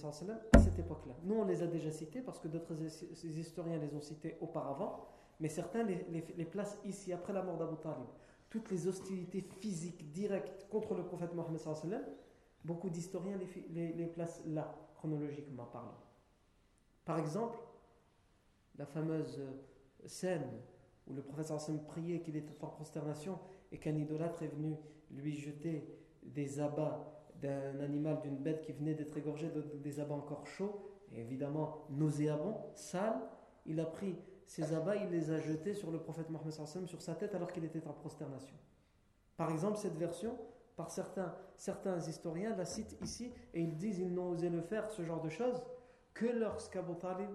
[0.54, 1.16] à cette époque-là.
[1.24, 2.78] Nous, on les a déjà cités parce que d'autres
[3.26, 5.06] historiens les ont cités auparavant,
[5.42, 6.06] mais certains les,
[6.38, 8.08] les, placent ici, après la mort d'Abu Talib.
[8.52, 11.62] Toutes les hostilités physiques directes contre le prophète Mohammed,
[12.66, 13.38] beaucoup d'historiens
[13.74, 15.98] les, les, placent là, chronologiquement parlant.
[17.06, 17.58] Par exemple,
[18.78, 19.40] la fameuse
[20.06, 20.48] scène
[21.08, 21.54] où le prophète
[21.88, 23.40] priait qu'il était en consternation
[23.72, 24.76] et qu'un idolâtre est venu
[25.12, 25.88] lui jeter
[26.22, 30.92] des abats d'un animal, d'une bête qui venait d'être égorgée de, des abats encore chauds,
[31.16, 33.22] évidemment nauséabonds, sales,
[33.66, 34.18] il a pris
[34.52, 36.52] ces abats, il les a jetés sur le prophète Mohammed
[36.86, 38.58] sur sa tête alors qu'il était en prosternation.
[39.38, 40.38] Par exemple, cette version,
[40.76, 44.92] par certains, certains historiens, la citent ici et ils disent qu'ils n'ont osé le faire,
[44.92, 45.64] ce genre de choses,
[46.14, 47.30] que lorsqu'Abu Talib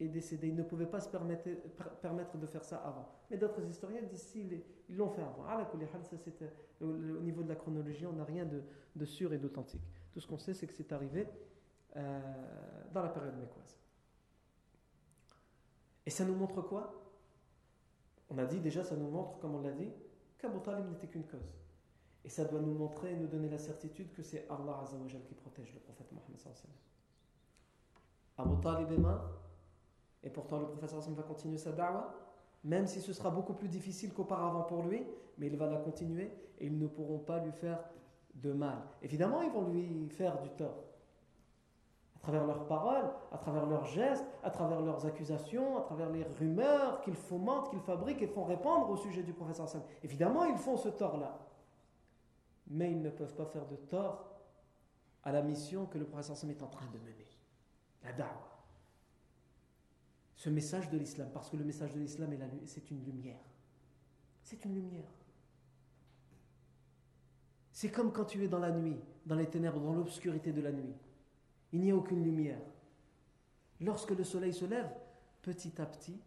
[0.00, 0.48] est décédé.
[0.48, 3.08] Ils ne pouvaient pas se permettre, de faire ça avant.
[3.30, 5.44] Mais d'autres historiens disent qu'ils l'ont fait avant.
[6.02, 8.64] Ça, c'était, au niveau de la chronologie, on n'a rien de,
[8.96, 9.88] de, sûr et d'authentique.
[10.10, 11.28] Tout ce qu'on sait, c'est que c'est arrivé
[11.94, 12.20] euh,
[12.92, 13.77] dans la période mécoise.
[16.08, 16.90] Et ça nous montre quoi?
[18.30, 19.92] On a dit déjà, ça nous montre, comme on l'a dit,
[20.38, 21.52] qu'Abu Talib n'était qu'une cause.
[22.24, 24.82] Et ça doit nous montrer et nous donner la certitude que c'est Allah
[25.28, 26.40] qui protège le prophète Mohammed.
[28.38, 29.28] Abu Talib est mort,
[30.22, 32.14] et pourtant, le professeur va continuer sa da'wah,
[32.64, 35.04] même si ce sera beaucoup plus difficile qu'auparavant pour lui,
[35.36, 37.84] mais il va la continuer et ils ne pourront pas lui faire
[38.34, 38.78] de mal.
[39.02, 40.87] Évidemment, ils vont lui faire du tort.
[42.18, 46.24] À travers leurs paroles, à travers leurs gestes, à travers leurs accusations, à travers les
[46.24, 49.68] rumeurs qu'ils fomentent, qu'ils fabriquent et font répandre au sujet du professeur
[50.02, 51.38] Évidemment, ils font ce tort-là.
[52.66, 54.28] mais ils ne peuvent pas faire de tort
[55.22, 57.26] à la mission que le prophète est en train de mener.
[58.02, 58.58] La da'wah.
[60.36, 62.30] Ce message de l'islam, parce que le message de l'islam,
[62.66, 63.40] c'est une lumière.
[64.42, 65.10] C'est une lumière.
[67.72, 70.72] C'est comme quand tu es dans la nuit, dans les ténèbres, dans l'obscurité de la
[70.72, 70.94] nuit.
[71.72, 72.60] Il n'y a aucune lumière.
[73.80, 74.90] Lorsque le soleil se lève,
[75.42, 76.20] petit à petit,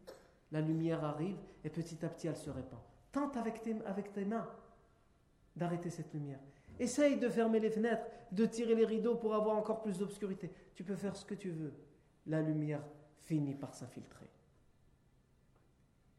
[0.51, 2.79] la lumière arrive et petit à petit elle se répand.
[3.11, 4.47] Tente avec tes, mains
[5.55, 6.39] d'arrêter cette lumière.
[6.79, 10.51] Essaye de fermer les fenêtres, de tirer les rideaux pour avoir encore plus d'obscurité.
[10.75, 11.73] Tu peux faire ce que tu veux.
[12.27, 12.83] La lumière
[13.19, 14.29] finit par s'infiltrer.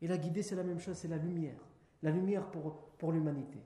[0.02, 1.64] Et la guidée, c'est la même chose, c'est la lumière.
[2.02, 3.58] La lumière pour, pour l'humanité.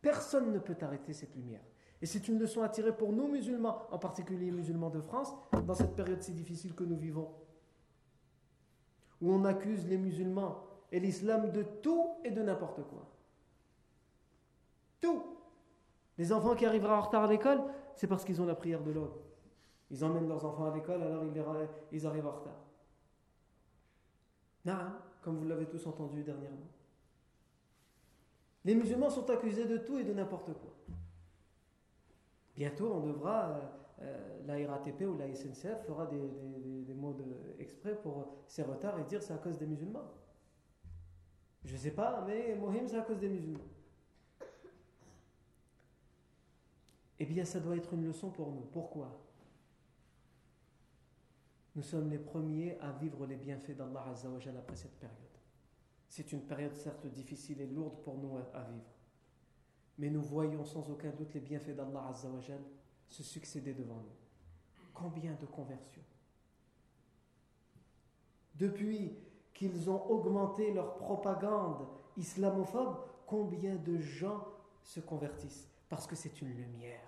[0.00, 1.62] Personne ne peut arrêter cette lumière.
[2.02, 5.32] Et c'est une leçon à tirer pour nous musulmans, en particulier musulmans de France,
[5.66, 7.30] dans cette période si difficile que nous vivons,
[9.20, 13.10] où on accuse les musulmans et l'islam de tout et de n'importe quoi.
[15.00, 15.22] Tout.
[16.18, 17.62] Les enfants qui arriveront en retard à l'école,
[17.96, 19.14] c'est parce qu'ils ont la prière de l'homme.
[19.90, 21.24] Ils emmènent leurs enfants à l'école, alors
[21.92, 22.60] ils, arrivent en retard.
[24.64, 24.74] Non,
[25.22, 26.68] comme vous l'avez tous entendu dernièrement.
[28.64, 30.73] Les musulmans sont accusés de tout et de n'importe quoi.
[32.56, 33.60] Bientôt, on devra, euh,
[34.02, 37.16] euh, la RATP ou la SNCF fera des, mots
[37.58, 40.10] exprès pour ces retards et dire c'est à cause des musulmans.
[41.64, 43.64] Je ne sais pas, mais Mohim, c'est à cause des musulmans.
[47.18, 48.62] Eh bien, ça doit être une leçon pour nous.
[48.62, 49.20] Pourquoi?
[51.74, 55.18] Nous sommes les premiers à vivre les bienfaits d'Allah Azzawajal après cette période.
[56.08, 58.93] C'est une période certes difficile et lourde pour nous à vivre.
[59.98, 62.60] Mais nous voyons sans aucun doute les bienfaits d'Allah Azzawajal
[63.08, 64.16] se succéder devant nous.
[64.92, 66.02] Combien de conversions
[68.54, 69.16] Depuis
[69.52, 74.44] qu'ils ont augmenté leur propagande islamophobe, combien de gens
[74.82, 77.00] se convertissent Parce que c'est une lumière.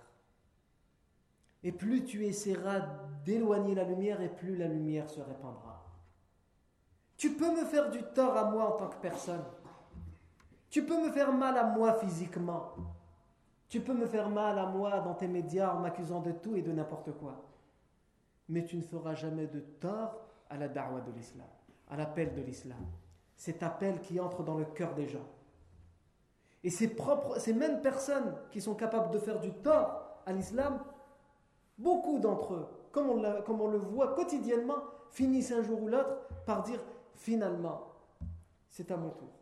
[1.63, 2.79] Et plus tu essaieras
[3.25, 5.85] d'éloigner la lumière, et plus la lumière se répandra.
[7.17, 9.43] Tu peux me faire du tort à moi en tant que personne.
[10.69, 12.73] Tu peux me faire mal à moi physiquement.
[13.69, 16.61] Tu peux me faire mal à moi dans tes médias en m'accusant de tout et
[16.61, 17.43] de n'importe quoi.
[18.49, 21.47] Mais tu ne feras jamais de tort à la da'wah de l'islam,
[21.89, 22.85] à l'appel de l'islam.
[23.35, 25.27] Cet appel qui entre dans le cœur des gens.
[26.63, 26.87] Et ces,
[27.53, 30.79] mêmes personnes qui sont capables de faire du tort à l'islam,
[31.77, 36.79] beaucoup d'entre eux, comme on le voit quotidiennement, finissent un jour ou l'autre par dire
[37.13, 37.93] finalement,
[38.69, 39.36] c'est à mon tour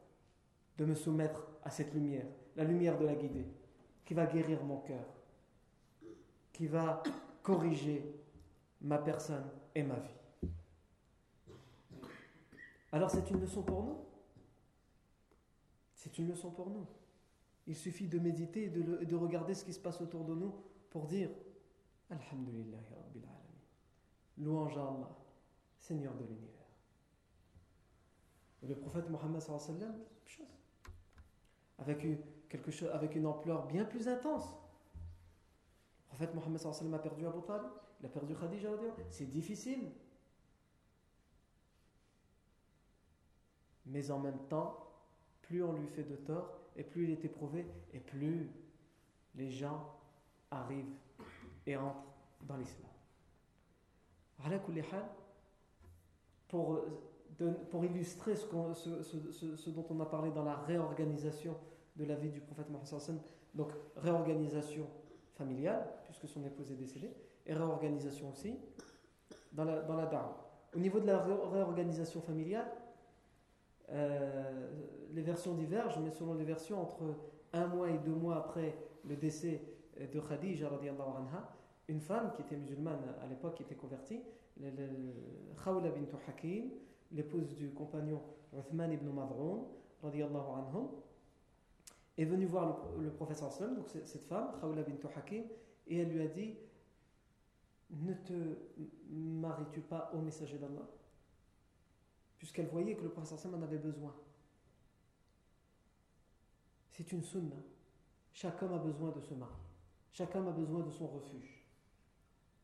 [0.77, 3.47] de me soumettre à cette lumière, la lumière de la guidée,
[4.03, 5.05] qui va guérir mon cœur,
[6.53, 7.01] qui va
[7.41, 8.03] corriger
[8.81, 10.49] ma personne et ma vie.
[12.91, 13.97] Alors c'est une leçon pour nous.
[15.95, 16.85] C'est une leçon pour nous.
[17.67, 20.53] Il suffit de méditer et de, de, regarder ce qui se passe autour de nous
[20.91, 21.29] pour dire
[22.09, 23.23] Alhamdulillah Rabbil
[24.37, 25.17] Louange à Allah,
[25.79, 26.51] Seigneur de l'univers.
[28.61, 29.93] Le prophète Mohammed sallallahu
[30.25, 30.54] chose
[31.79, 32.17] avec une,
[32.49, 34.45] quelque chose, avec une ampleur bien plus intense.
[34.45, 38.69] Le prophète Mohammed a perdu Abu Talib, il a perdu Khadija,
[39.09, 39.91] c'est difficile.
[43.85, 44.85] Mais en même temps,
[45.41, 48.49] plus on lui fait de tort, et plus il est éprouvé, et plus
[49.35, 49.95] les gens
[50.51, 50.95] arrivent
[51.65, 52.03] et entrent
[52.41, 52.89] dans l'islam.
[56.47, 56.81] Pour
[57.69, 61.55] pour illustrer ce, dont on a parlé dans la réorganisation
[61.95, 63.19] de la vie du prophète Mohammed,
[63.53, 64.87] donc réorganisation
[65.35, 67.11] familiale, puisque son épouse est décédée,
[67.45, 68.55] et réorganisation aussi
[69.51, 69.97] dans la, dans
[70.75, 72.71] Au niveau de la réorganisation familiale,
[73.91, 74.69] euh,
[75.13, 77.03] les versions divergent, mais selon les versions, entre
[77.53, 78.75] un mois et deux mois après
[79.07, 79.61] le décès
[79.99, 81.49] de Khadija, anha,
[81.87, 84.21] une femme qui était musulmane à l'époque, qui était convertie,
[85.63, 86.71] Khawla bint Hakim,
[87.11, 88.21] l'épouse du compagnon
[88.57, 89.65] Uthman ibn anhum,
[92.17, 95.43] est venue voir le, le professeur sallam, donc cette femme, Khawla bint Hakim,
[95.87, 96.55] et elle lui a dit
[97.91, 98.33] Ne te
[99.09, 100.87] maries-tu pas au messager d'Allah?
[102.37, 104.13] Puisqu'elle voyait que le professeur sallam en avait besoin.
[106.91, 107.55] C'est une sunna.
[108.33, 109.53] Chaque homme a besoin de se marier.
[110.11, 111.65] Chaque homme a besoin de son refuge.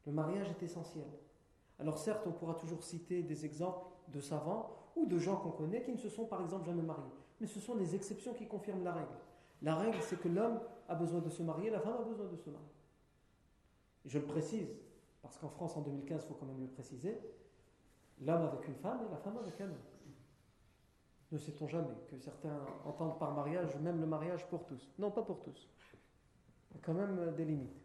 [0.06, 1.08] Le mariage est essentiel.
[1.80, 5.84] Alors certes, on pourra toujours citer des exemples de savants ou de gens qu'on connaît
[5.84, 7.04] qui ne se sont par exemple jamais mariés.
[7.40, 9.18] Mais ce sont les exceptions qui confirment la règle.
[9.62, 12.36] La règle, c'est que l'homme a besoin de se marier, la femme a besoin de
[12.36, 12.68] se marier.
[14.06, 14.70] Je le précise,
[15.22, 17.18] parce qu'en France en 2015, il faut quand même le préciser,
[18.22, 19.76] l'homme avec une femme et la femme avec un homme.
[21.32, 24.92] Ne sait-on jamais que certains entendent par mariage même le mariage pour tous?
[25.00, 25.70] Non, pas pour tous.
[26.72, 27.82] Il y a quand même des limites.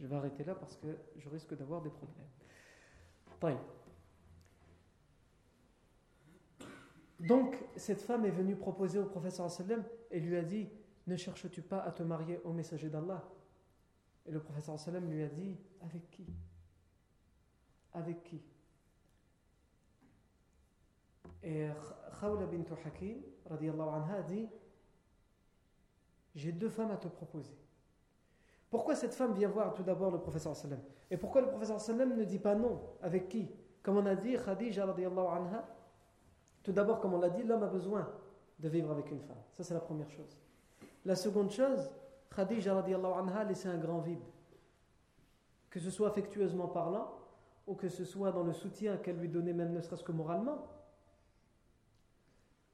[0.00, 0.86] Je vais arrêter là parce que
[1.16, 3.58] je risque d'avoir des problèmes.
[7.20, 10.68] Donc, cette femme est venue proposer au professeur sallam et lui a dit
[11.06, 13.28] Ne cherches-tu pas à te marier au messager d'Allah?
[14.26, 16.26] Et le professeur sallam lui a dit Avec qui?
[17.92, 18.40] Avec qui?
[21.42, 21.68] Et
[22.20, 24.48] Khawla bint Hakim, anha, a dit
[26.36, 27.58] J'ai deux femmes à te proposer.
[28.70, 30.80] Pourquoi cette femme vient voir tout d'abord le professeur sallam?
[31.10, 32.80] Et pourquoi le professeur sallam ne dit pas non?
[33.02, 33.50] Avec qui?
[33.82, 35.66] Comme on a dit, Khadija anha,
[36.68, 38.06] tout d'abord, comme on l'a dit, l'homme a besoin
[38.58, 39.40] de vivre avec une femme.
[39.56, 40.38] Ça, c'est la première chose.
[41.06, 41.90] La seconde chose,
[42.36, 44.20] Khadija anha a laissé un grand vide.
[45.70, 47.10] Que ce soit affectueusement parlant,
[47.66, 50.66] ou que ce soit dans le soutien qu'elle lui donnait, même ne serait-ce que moralement.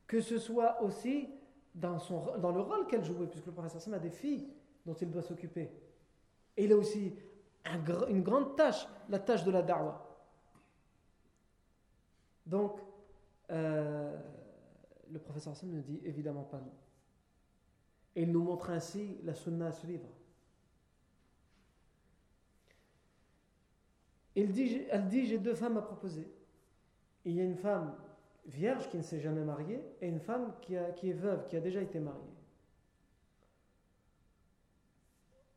[0.08, 1.28] Que ce soit aussi
[1.72, 4.48] dans, son, dans le rôle qu'elle jouait, puisque le professeur Sam a des filles
[4.84, 5.70] dont il doit s'occuper.
[6.56, 7.14] Et il a aussi
[8.08, 10.04] une grande tâche, la tâche de la da'wah.
[12.44, 12.80] Donc,
[13.50, 14.16] euh,
[15.10, 16.72] le professeur Sam ne dit évidemment pas non.
[18.16, 20.08] Et il nous montre ainsi la sunna à suivre.
[24.36, 26.28] Il dit, elle dit J'ai deux femmes à proposer.
[27.24, 27.94] Il y a une femme
[28.46, 31.56] vierge qui ne s'est jamais mariée et une femme qui, a, qui est veuve, qui
[31.56, 32.20] a déjà été mariée.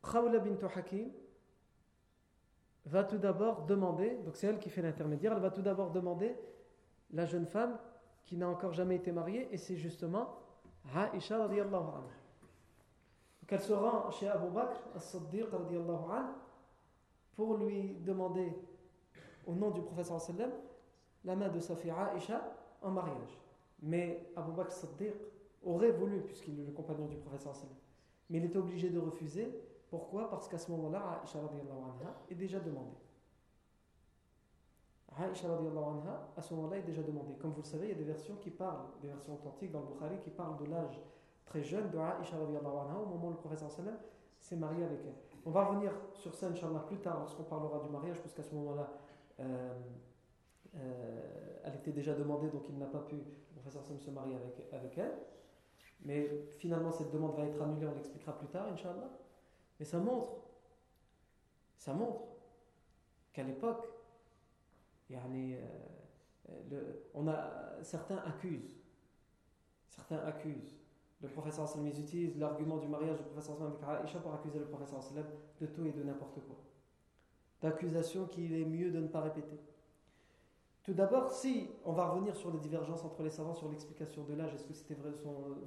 [0.02, 1.10] Khawla bint Hakim
[2.86, 6.36] va tout d'abord demander, donc c'est elle qui fait l'intermédiaire, elle va tout d'abord demander
[7.12, 7.78] la jeune femme
[8.26, 10.36] qui n'a encore jamais été mariée, et c'est justement
[11.14, 12.02] Aisha radiallahu anha.
[13.42, 16.26] Donc elle se rend chez Abu Bakr as-Siddiq radiallahu
[17.36, 18.52] pour lui demander
[19.46, 20.52] au nom du professeur sallam
[21.24, 22.42] la main de sa fille Aisha
[22.82, 23.40] en mariage.
[23.82, 25.14] Mais Abu Bakr as-Siddiq
[25.64, 27.76] aurait voulu, puisqu'il est le compagnon du professeur sallam.
[28.30, 30.30] Mais il était obligé de refuser pourquoi?
[30.30, 32.98] Parce qu'à ce moment-là, Aisha anha est déjà demandée.
[35.20, 37.34] Aisha anha, à ce moment-là, est déjà demandée.
[37.40, 39.82] Comme vous le savez, il y a des versions qui parlent, des versions authentiques dans
[39.82, 41.00] le Bukhari qui parlent de l'âge
[41.46, 43.98] très jeune de Aisha anha au moment où le professeur sallam
[44.40, 45.16] s'est marié avec elle.
[45.46, 48.92] On va revenir sur ça, Inch'Allah, plus tard lorsqu'on parlera du mariage, puisqu'à ce moment-là,
[49.40, 49.74] euh,
[50.76, 54.36] euh, elle était déjà demandée, donc il n'a pas pu, le professeur sallam, se marier
[54.36, 55.14] avec, avec elle.
[56.04, 59.10] Mais finalement, cette demande va être annulée, on l'expliquera plus tard, Inch'Allah.
[59.80, 60.34] Mais ça montre,
[61.78, 62.22] ça montre
[63.34, 63.88] qu'à l'époque,
[65.12, 68.76] euh, on a, certains accusent,
[69.90, 70.76] certains accusent.
[71.22, 74.66] Le professeur sallam utilise l'argument du mariage du professeur sallam avec Aïcha pour accuser le
[74.66, 75.26] professeur sallam
[75.60, 76.56] de tout et de n'importe quoi.
[77.62, 79.58] D'accusations qu'il est mieux de ne pas répéter.
[80.84, 84.36] Tout d'abord, si on va revenir sur les divergences entre les savants sur l'explication de
[84.36, 84.96] l'âge, est-ce que c'était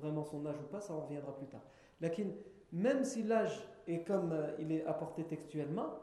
[0.01, 1.61] vraiment son âge ou pas, ça on reviendra plus tard.
[2.01, 2.29] Lakin,
[2.73, 5.99] même si l'âge est comme euh, il est apporté textuellement,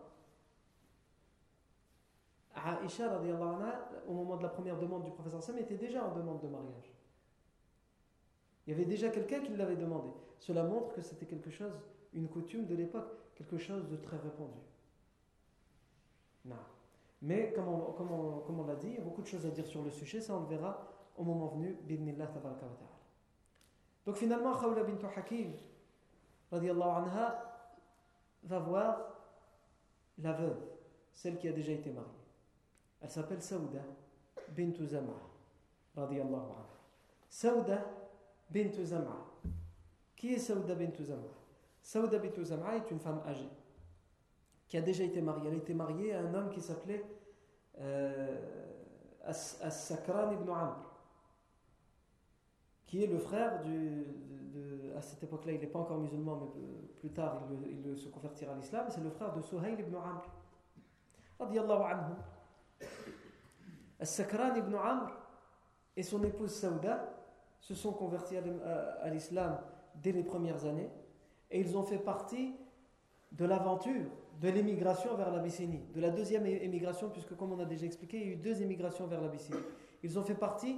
[2.65, 3.21] Aïcha,
[4.07, 6.93] au moment de la première demande du professeur Sam, était déjà en demande de mariage.
[8.65, 10.09] Il y avait déjà quelqu'un qui l'avait demandé.
[10.39, 11.73] Cela montre que c'était quelque chose,
[12.13, 14.59] une coutume de l'époque, quelque chose de très répandu.
[17.21, 19.89] Mais comme on, l'a dit, il y a beaucoup de choses à dire sur le
[19.89, 21.75] sujet, ça on le verra au moment venu,
[24.05, 25.53] Donc finalement, Khawla bint Hakim,
[26.51, 27.43] anha,
[28.43, 29.13] va voir
[30.19, 30.59] la veuve,
[31.11, 32.16] celle qui a déjà été mariée.
[33.01, 33.81] Elle s'appelle Saouda
[34.55, 35.19] bint Zam'a,
[35.95, 36.51] radiallahu.
[37.29, 37.85] Saouda
[38.49, 39.25] bint Zam'a.
[40.15, 41.33] Qui est Saouda bint Zam'a?
[41.81, 43.49] Saouda bint Zam'a est une femme âgée
[44.67, 45.47] qui a déjà été mariée.
[45.47, 47.03] Elle a été mariée à un homme qui s'appelait
[47.79, 48.37] euh,
[49.25, 50.75] As-Sakran ibn Amr,
[52.85, 54.05] qui est le frère du,
[54.97, 56.61] à cette époque-là, il n'est pas encore musulman, mais
[56.95, 58.87] plus tard, il, se convertira à l'islam.
[58.89, 60.23] C'est le frère de Suhayl ibn Amr.
[61.39, 62.13] Radiallahu anhu.
[63.99, 65.11] As-Sakran ibn Amr
[65.95, 67.13] et son épouse Saouda
[67.59, 69.59] se sont convertis à l'islam
[69.95, 70.89] dès les premières années
[71.49, 72.53] et ils ont fait partie
[73.31, 74.05] de l'aventure
[74.39, 78.27] de l'émigration vers l'Abyssinie, de la deuxième émigration, puisque comme on a déjà expliqué, il
[78.27, 79.59] y a eu deux émigrations vers l'Abyssinie.
[80.03, 80.77] Ils ont fait partie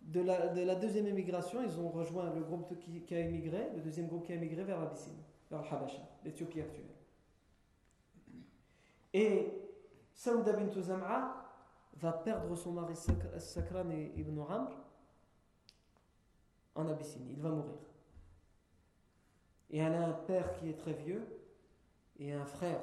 [0.00, 3.80] de la, de la, deuxième émigration, ils ont rejoint le groupe qui, a émigré, le
[3.82, 6.84] deuxième groupe qui a émigré vers l'Abyssinie, vers le Habasha, l'Éthiopie actuelle.
[9.12, 9.52] Et
[10.14, 11.39] Saouda bint Zam'a
[12.00, 12.94] va perdre son mari
[13.38, 14.70] Sakran et Ibn Amr
[16.74, 17.32] en Abyssinie.
[17.32, 17.74] Il va mourir.
[19.70, 21.24] Et elle a un père qui est très vieux
[22.18, 22.80] et un frère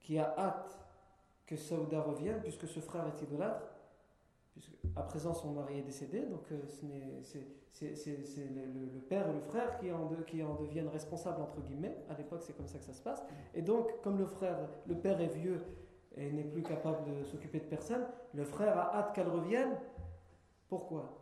[0.00, 0.78] qui a hâte
[1.46, 3.66] que Saouda revienne, puisque ce frère est idolâtre.
[4.52, 8.16] puisque à présent son mari est décédé, donc euh, c'est
[8.54, 11.96] le, père et le frère qui en, qui en deviennent responsables, entre guillemets.
[12.08, 13.22] À l'époque, c'est comme ça que ça se passe.
[13.54, 15.60] Et donc, comme le frère, le père est vieux
[16.16, 19.76] et n'est plus capable de s'occuper de personne, le frère a hâte qu'elle revienne.
[20.68, 21.20] Pourquoi?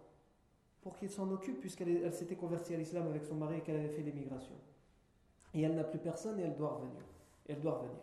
[0.83, 3.89] Pour qu'il s'en occupe, puisqu'elle s'était convertie à l'islam avec son mari et qu'elle avait
[3.89, 4.55] fait l'émigration.
[5.55, 7.03] Et elle n'a plus personne et elle doit revenir.
[7.49, 8.01] elle doit revenir.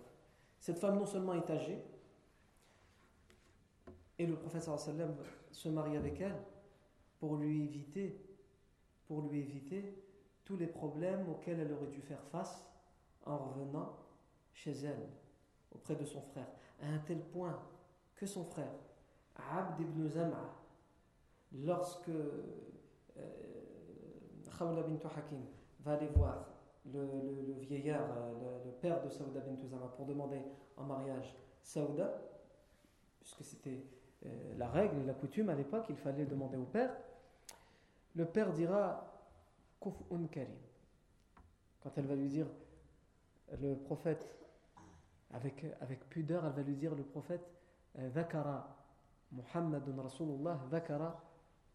[0.59, 1.81] Cette femme non seulement est âgée,
[4.17, 5.15] et le professeur sallam
[5.51, 6.35] se marie avec elle
[7.19, 8.21] pour lui éviter,
[9.07, 10.03] pour lui éviter
[10.43, 12.65] tous les problèmes auxquels elle aurait dû faire face
[13.25, 13.95] en revenant
[14.53, 15.07] chez elle,
[15.73, 16.47] auprès de son frère,
[16.81, 17.59] à un tel point
[18.15, 18.71] que son frère,
[19.35, 20.55] Abd ibn Zam'a,
[21.53, 23.19] lorsque euh,
[24.57, 25.41] Khawla bint Hakim
[25.81, 26.45] va aller voir
[26.85, 30.41] le, vieillard, euh, le, père de Saouda bint Zama, pour demander
[30.77, 32.21] en mariage Saouda,
[33.19, 33.83] puisque c'était
[34.25, 36.91] euh, la règle, la coutume à l'époque, il fallait demander au père.
[38.15, 39.05] Le père dira
[39.81, 40.49] Kuf'un Karim.
[41.81, 42.47] Quand elle va lui dire,
[43.61, 44.27] le prophète,
[45.31, 47.47] avec, avec pudeur, elle va lui dire, le prophète,
[47.95, 48.75] Vakara
[49.31, 51.21] Muhammadun Rasulullah, Vakara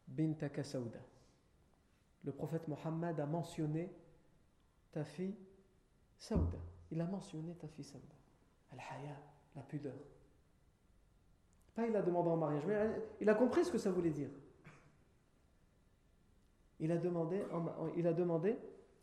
[0.09, 1.01] bintaka Sauda.
[2.25, 3.93] Le prophète Muhammad a mentionné
[4.93, 5.37] ta fille
[6.19, 6.59] Sauda.
[6.91, 8.15] Il a mentionné ta fille Sauda.
[8.73, 9.17] Al-Haya,
[9.55, 9.95] la pudeur.
[11.75, 14.31] Pas il a demandé en mariage, mais il a compris ce que ça voulait dire.
[16.81, 18.57] Il a demandé en, il a demandé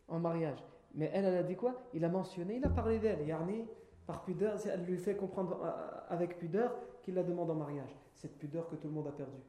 [0.07, 0.63] en mariage.
[0.93, 1.81] Mais elle, elle a dit quoi?
[1.93, 3.25] Il a mentionné, il a parlé d'elle.
[3.25, 3.65] Yarni,
[4.05, 7.95] par pudeur, elle lui fait comprendre euh, avec pudeur qu'il la demande en mariage.
[8.15, 9.41] Cette pudeur que tout le monde a perdue.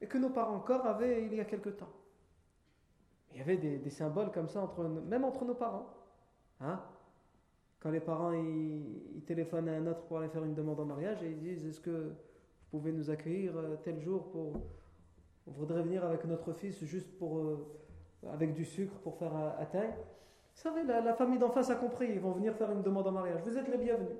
[0.00, 1.92] Et que nos parents encore avaient il y a quelque temps.
[3.32, 5.86] Il y avait des, symboles comme ça, entre, même entre nos parents.
[6.60, 6.80] Hein?
[7.80, 11.22] Quand les parents ils, téléphonent à un autre pour aller faire une demande en mariage
[11.22, 12.14] et ils disent Est-ce que
[12.72, 14.54] vous pouvez nous accueillir euh, tel jour pour.
[15.46, 17.38] On voudrait venir avec notre fils juste pour.
[17.38, 17.66] Euh,
[18.32, 19.94] avec du sucre pour faire à, taille?
[20.56, 23.12] Vous savez, la, famille d'en face a compris, ils vont venir faire une demande en
[23.12, 23.40] mariage.
[23.44, 24.16] Vous êtes les bienvenus.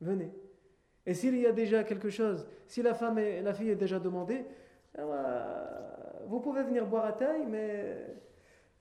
[0.00, 0.32] Venez.
[1.04, 3.98] Et s'il y a déjà quelque chose, si la femme et la fille est déjà
[3.98, 4.44] demandée,
[6.26, 8.14] vous pouvez venir boire à taille, mais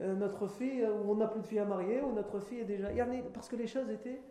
[0.01, 2.65] euh, notre fille, ou on n'a plus de fille à marier, ou notre fille est
[2.65, 2.89] déjà.
[3.33, 4.21] Parce que les choses étaient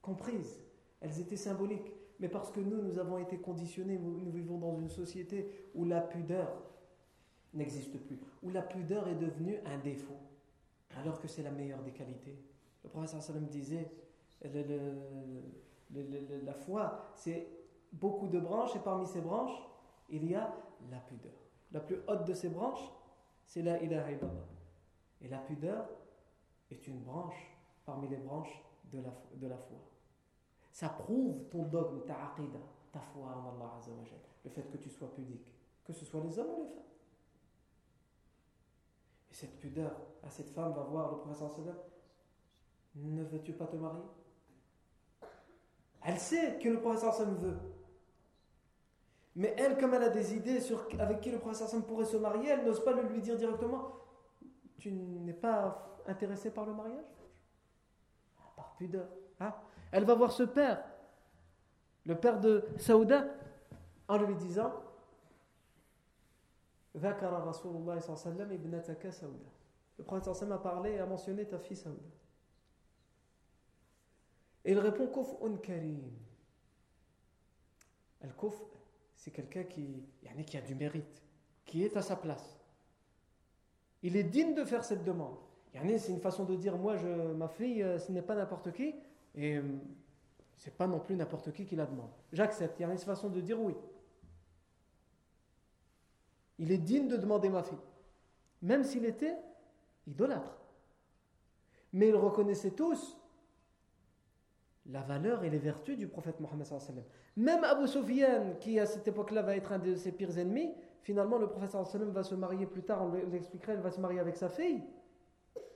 [0.00, 0.62] comprises,
[1.00, 4.88] elles étaient symboliques mais parce que nous, nous avons été conditionnés, nous, vivons dans une
[4.88, 6.62] société où la pudeur
[7.54, 10.18] n'existe plus, où la pudeur est devenue un défaut,
[10.96, 12.38] alors que c'est la meilleure des qualités.
[12.82, 13.90] Le professeur Sallam disait,
[16.44, 17.46] la foi, c'est
[17.92, 19.58] beaucoup de branches, et parmi ces branches,
[20.08, 20.54] il y a
[20.90, 21.32] la pudeur.
[21.72, 22.90] La plus haute de ces branches,
[23.44, 24.10] c'est la ilaha.
[25.20, 25.88] Et la pudeur
[26.70, 28.62] est une branche parmi les branches
[28.92, 29.78] de la, de la foi.
[30.70, 32.58] Ça prouve ton dogme, ta aqidah,
[32.92, 35.52] ta foi en Allah Azzawajal, le fait que tu sois pudique,
[35.84, 36.84] que ce soit les hommes ou les femmes.
[39.38, 39.92] Et cette pudeur,
[40.24, 41.76] à cette femme va voir le professeur sallam,
[42.96, 44.02] ne veux-tu pas te marier?
[46.04, 47.56] Elle sait que le professeur sallam veut.
[49.36, 52.16] Mais elle, comme elle a des idées sur avec qui le professeur sallam pourrait se
[52.16, 53.92] marier, elle n'ose pas le lui dire directement.
[54.76, 57.06] Tu n'es pas intéressé par le mariage?
[58.56, 59.06] Par pudeur.
[59.38, 59.54] Hein?
[59.92, 60.84] Elle va voir ce père,
[62.04, 63.24] le père de Saouda,
[64.08, 64.72] en lui disant
[69.98, 71.98] Le prophète sallam a parlé et a mentionné ta fille Saouda.
[74.64, 76.02] Et il répond Kuf'un karim.
[78.22, 78.54] Al-Kuf,
[79.14, 80.04] c'est quelqu'un qui,
[80.46, 81.22] qui a du mérite,
[81.64, 82.58] qui est à sa place.
[84.02, 85.36] Il est digne de faire cette demande.
[85.72, 88.94] C'est une façon de dire Moi, je, ma fille, euh, ce n'est pas n'importe qui,
[89.34, 89.62] et euh,
[90.56, 92.10] c'est pas non plus n'importe qui qui la demande.
[92.32, 92.78] J'accepte.
[92.78, 93.74] Il y a une façon de dire oui.
[96.58, 97.78] Il est digne de demander ma fille.
[98.62, 99.36] Même s'il était
[100.06, 100.58] idolâtre.
[101.92, 103.16] Mais ils reconnaissaient tous
[104.90, 106.66] la valeur et les vertus du prophète Mohammed.
[107.36, 111.38] Même Abu Sufyan, qui à cette époque-là va être un de ses pires ennemis, finalement
[111.38, 114.48] le prophète va se marier plus tard, on l'expliquerait, il va se marier avec sa
[114.48, 114.82] fille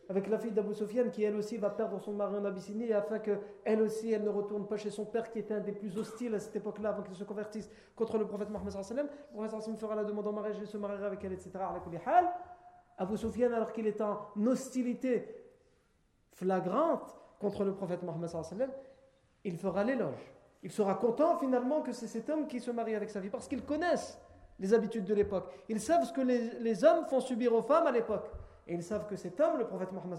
[0.09, 3.18] avec la fille d'Abu Sufyan qui elle aussi va perdre son mari en Abyssinie afin
[3.18, 6.34] qu'elle aussi elle ne retourne pas chez son père qui était un des plus hostiles
[6.34, 10.05] à cette époque-là avant qu'il se convertisse contre le prophète Mohammed le prophète fera la
[10.05, 11.50] demande en mariage et se mariera avec elle etc.
[12.98, 15.28] Abu Sufyan alors qu'il est en hostilité
[16.32, 18.30] flagrante contre le prophète Mohammed
[19.44, 20.32] il fera l'éloge.
[20.62, 23.48] Il sera content finalement que c'est cet homme qui se marie avec sa fille parce
[23.48, 24.18] qu'ils connaissent
[24.61, 25.53] les habitudes de l'époque.
[25.68, 28.30] Ils savent ce que les hommes font subir aux femmes à l'époque
[28.66, 30.18] et ils savent que cet homme, le prophète Mohammed,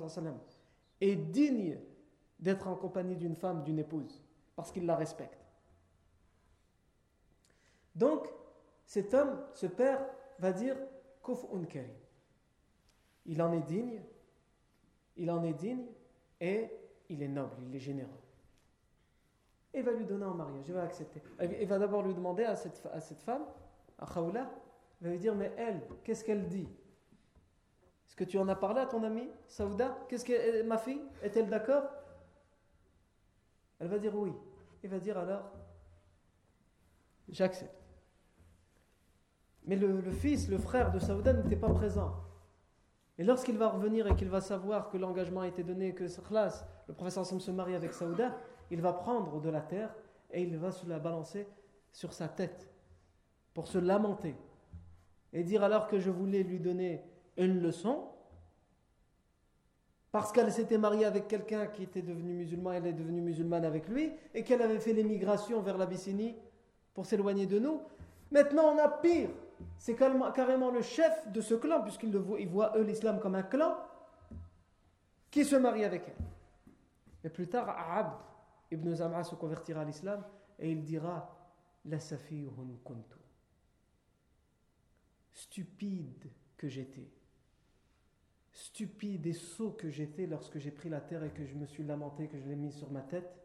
[1.02, 1.80] est digne
[2.40, 4.22] d'être en compagnie d'une femme, d'une épouse,
[4.56, 5.46] parce qu'il la respecte.
[7.96, 8.28] Donc,
[8.86, 10.06] cet homme, ce père,
[10.40, 10.76] va dire
[11.24, 11.90] Kuf'un karim.
[13.26, 14.02] Il en est digne,
[15.16, 15.86] il en est digne
[16.42, 16.70] et
[17.10, 18.10] il est noble, il est généreux.
[19.74, 21.22] Et va lui donner en mariage, il va accepter.
[21.60, 23.46] Il va d'abord lui demander à cette, femme,
[23.98, 24.52] à Khawla,
[25.02, 26.68] va lui dire Mais elle, qu'est-ce qu'elle dit
[28.14, 29.98] Est-ce que tu en as parlé à ton amie, Saouda?
[30.08, 31.82] Qu'est-ce que ma fille Est-elle d'accord?
[33.80, 34.32] Elle va dire oui.
[34.84, 35.52] Il va dire alors
[37.28, 37.74] J'accepte.
[39.66, 42.14] Mais le, fils, le frère de Saouda n'était pas présent.
[43.18, 46.68] Et lorsqu'il va revenir et qu'il va savoir que l'engagement a été donné, que classe,
[46.88, 48.38] le professeur Sam se marie avec Saouda,
[48.70, 49.92] il va prendre de la terre
[50.30, 51.48] et il va se la balancer
[51.92, 52.70] sur sa tête
[53.56, 54.36] pour se lamenter
[55.32, 57.04] et dire alors que je voulais lui donner
[57.38, 58.08] une leçon
[60.12, 63.88] parce qu'elle s'était mariée avec quelqu'un qui était devenu musulman, elle est devenue musulmane avec
[63.88, 66.36] lui et qu'elle avait fait l'émigration vers l'Abyssinie
[66.94, 67.82] pour s'éloigner de nous.
[68.32, 69.30] Maintenant, on a pire
[69.78, 73.78] c'est carrément le chef de ce clan, puisqu'ils voient eux l'islam comme un clan,
[75.30, 76.26] qui se marie avec elle.
[77.24, 78.16] Et plus tard, Abd
[78.72, 80.24] ibn Zam'a se convertira à l'islam
[80.60, 81.36] et il dira
[81.86, 83.18] La kuntu.
[85.32, 87.10] Stupide que j'étais.
[88.54, 91.84] Stupide et sot que j'étais lorsque j'ai pris la terre et que je me suis
[91.84, 93.36] lamenté, que je l'ai mis sur ma tête.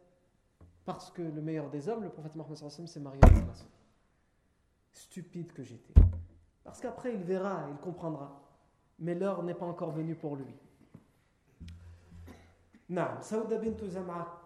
[0.85, 3.53] Parce que le meilleur des hommes, le prophète Mohammed s'est marié avec ma
[4.93, 5.93] stupide que j'étais.
[6.63, 8.43] Parce qu'après, il verra, il comprendra.
[8.99, 10.53] Mais l'heure n'est pas encore venue pour lui.
[12.89, 14.41] Naam, Saouda bint Zam'a,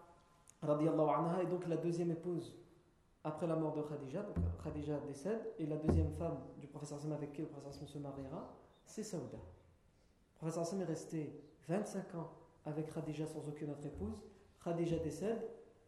[0.62, 2.54] anha, est donc la deuxième épouse
[3.24, 4.22] après la mort de Khadija.
[4.22, 8.54] Donc Khadija décède, et la deuxième femme du Sam avec qui le Sam se mariera,
[8.86, 9.40] c'est Saouda.
[10.38, 12.32] Professeur Sam est resté 25 ans
[12.66, 14.22] avec Khadija sans aucune autre épouse.
[14.64, 15.42] Khadija décède,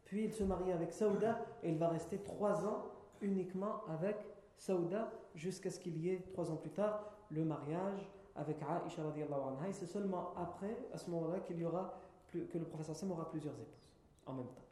[0.04, 2.86] puis il se marie avec Saouda, et il va rester 3 ans
[3.20, 4.16] uniquement avec
[4.58, 9.68] Saouda jusqu'à ce qu'il y ait, trois ans plus tard, le mariage avec Aïcha anha.
[9.68, 11.98] Et c'est seulement après, à ce moment-là, qu'il y aura
[12.32, 13.92] que le professeur Sam aura plusieurs épouses
[14.26, 14.64] en même temps.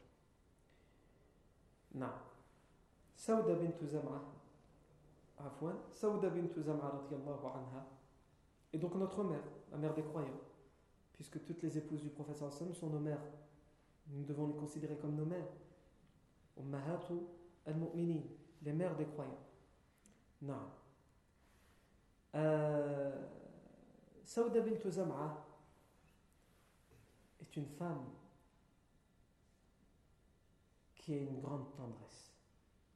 [1.93, 2.11] Non.
[3.15, 4.21] Saouda bint Zam'a,
[5.39, 7.85] Afwan, Saouda bint Zam'a anha,
[8.73, 10.39] et donc notre mère, la mère des croyants,
[11.13, 12.11] puisque toutes les épouses du
[12.51, 13.23] Sam sont nos mères.
[14.07, 15.47] Nous devons les considérer comme nos mères.
[16.57, 17.13] Ummahatu
[17.65, 18.21] al-mu'minin,
[18.61, 19.37] les mères des croyants.
[20.41, 20.59] Non.
[22.35, 23.25] Euh,
[24.25, 25.45] Zam'a
[27.39, 28.05] est une femme
[30.95, 32.33] qui a une grande tendresse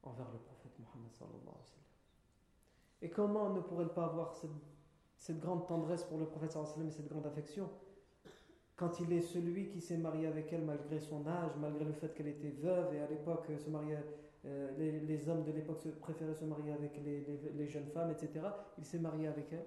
[0.02, 1.10] envers le prophète Mohammed.
[3.02, 4.50] Et comment ne pourrait-elle pas avoir cette,
[5.20, 7.70] cette, grande tendresse pour le prophète sallam et cette grande affection
[8.74, 12.14] quand il est celui qui s'est marié avec elle malgré son âge, malgré le fait
[12.14, 14.02] qu'elle était veuve et à l'époque se mariait
[14.46, 14.70] euh,
[15.06, 18.40] les, hommes de l'époque préféraient se marier avec les, jeunes femmes, etc.
[18.78, 19.66] Il s'est marié avec elle,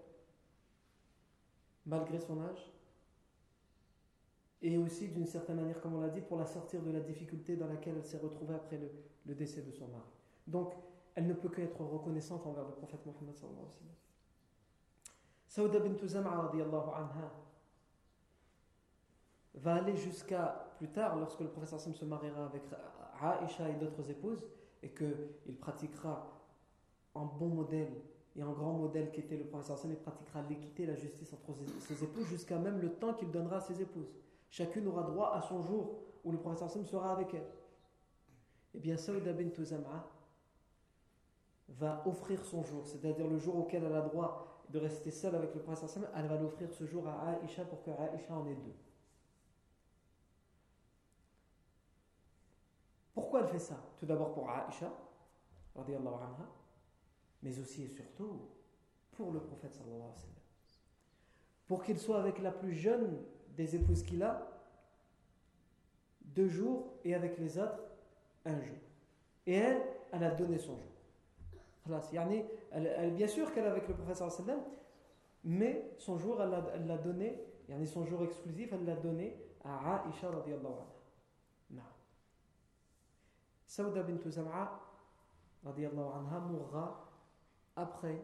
[1.85, 2.71] malgré son âge.
[4.63, 7.55] Et aussi, d'une certaine manière, comme on l'a dit, pour la sortir de la difficulté
[7.55, 8.79] dans laquelle elle s'est retrouvée après
[9.25, 10.09] le, décès de son mari.
[10.47, 10.73] Donc,
[11.13, 13.67] elle ne peut qu'être reconnaissante envers le prophète Mohammed sallallahu
[15.53, 17.31] Saouda bint Zam'a anha
[19.53, 22.63] va aller jusqu'à plus tard, lorsque le prophète se mariera avec
[23.21, 24.43] Aïcha et d'autres épouses,
[24.81, 26.27] et qu'il pratiquera
[27.13, 27.93] un bon modèle
[28.35, 31.31] et un grand modèle qui était le professeur Hassan, il pratiquera l'équité et la justice
[31.33, 34.11] entre ses épouses jusqu'à même le temps qu'il donnera à ses épouses.
[34.49, 37.47] Chacune aura droit à son jour où le professeur Hassan sera avec elle.
[38.73, 40.09] Eh bien, Saouda bint Zam'a
[41.69, 45.53] va offrir son jour, c'est-à-dire le jour auquel elle a droit de rester seule avec
[45.53, 48.55] le professeur Hassan, elle va l'offrir ce jour à Aïcha pour que Aïcha en ait
[48.55, 48.73] deux.
[53.13, 53.77] Pourquoi elle fait ça?
[53.99, 54.91] Tout d'abord pour Aïcha,
[57.43, 58.49] mais aussi et surtout
[59.11, 60.35] pour le prophète sallallahu alayhi wa sallam.
[61.67, 63.23] Pour qu'il soit avec la plus jeune
[63.55, 64.49] des épouses qu'il a,
[66.21, 67.79] deux jours, et avec les autres,
[68.45, 68.77] un jour.
[69.45, 70.91] Et elle, elle a donné son jour.
[71.85, 74.63] Bien sûr qu'elle est avec le sallallahu alayhi wa sallam,
[75.43, 77.43] mais son jour, elle l'a donné,
[77.85, 80.73] son jour exclusif, elle l'a donné à Aïcha radiallahu
[81.71, 81.83] anha.
[83.67, 84.79] Saouda bint Zam'a
[85.65, 87.09] anha mourra
[87.75, 88.23] après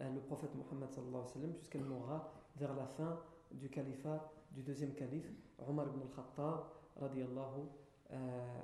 [0.00, 5.28] euh, le prophète Mohammed jusqu'elle mourra vers la fin du califat du deuxième calife
[5.68, 6.64] Omar ibn al-Khattab
[7.00, 7.68] radiallahu
[8.12, 8.60] euh,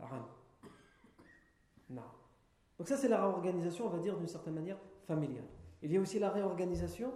[2.79, 5.45] Donc ça c'est la réorganisation on va dire d'une certaine manière familiale.
[5.83, 7.13] Il y a aussi la réorganisation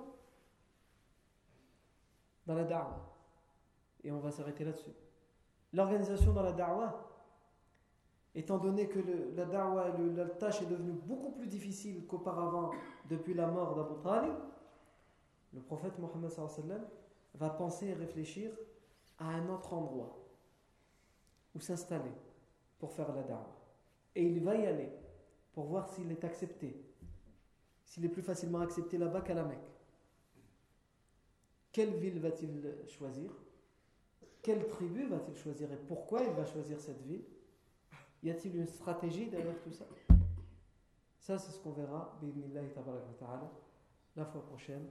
[2.47, 3.01] dans la da'wah
[4.05, 4.93] et on va s'arrêter là-dessus.
[5.73, 7.09] L'organisation dans la da'wah
[8.35, 8.99] étant donné que
[9.37, 12.73] la da'wah la tâche est devenue beaucoup plus difficile qu'auparavant
[13.09, 14.35] depuis la mort d'Abu Talib,
[15.53, 16.31] le prophète Mohammed
[17.35, 18.51] va penser et réfléchir
[19.19, 20.19] à un autre endroit
[21.55, 22.13] où s'installer
[22.79, 23.57] pour faire la da'wah.
[24.15, 24.91] Et il va y aller
[25.53, 26.75] pour voir s'il est accepté,
[27.85, 29.59] s'il est plus facilement accepté là-bas qu'à la Mecque.
[31.73, 33.31] Quelle ville va-t-il choisir?
[34.43, 37.25] Quelle tribu va-t-il choisir et pourquoi il va choisir cette ville?
[38.23, 39.87] Y a-t-il une stratégie derrière tout ça?
[41.19, 42.19] Ça, c'est ce qu'on verra
[44.17, 44.87] la fois prochaine.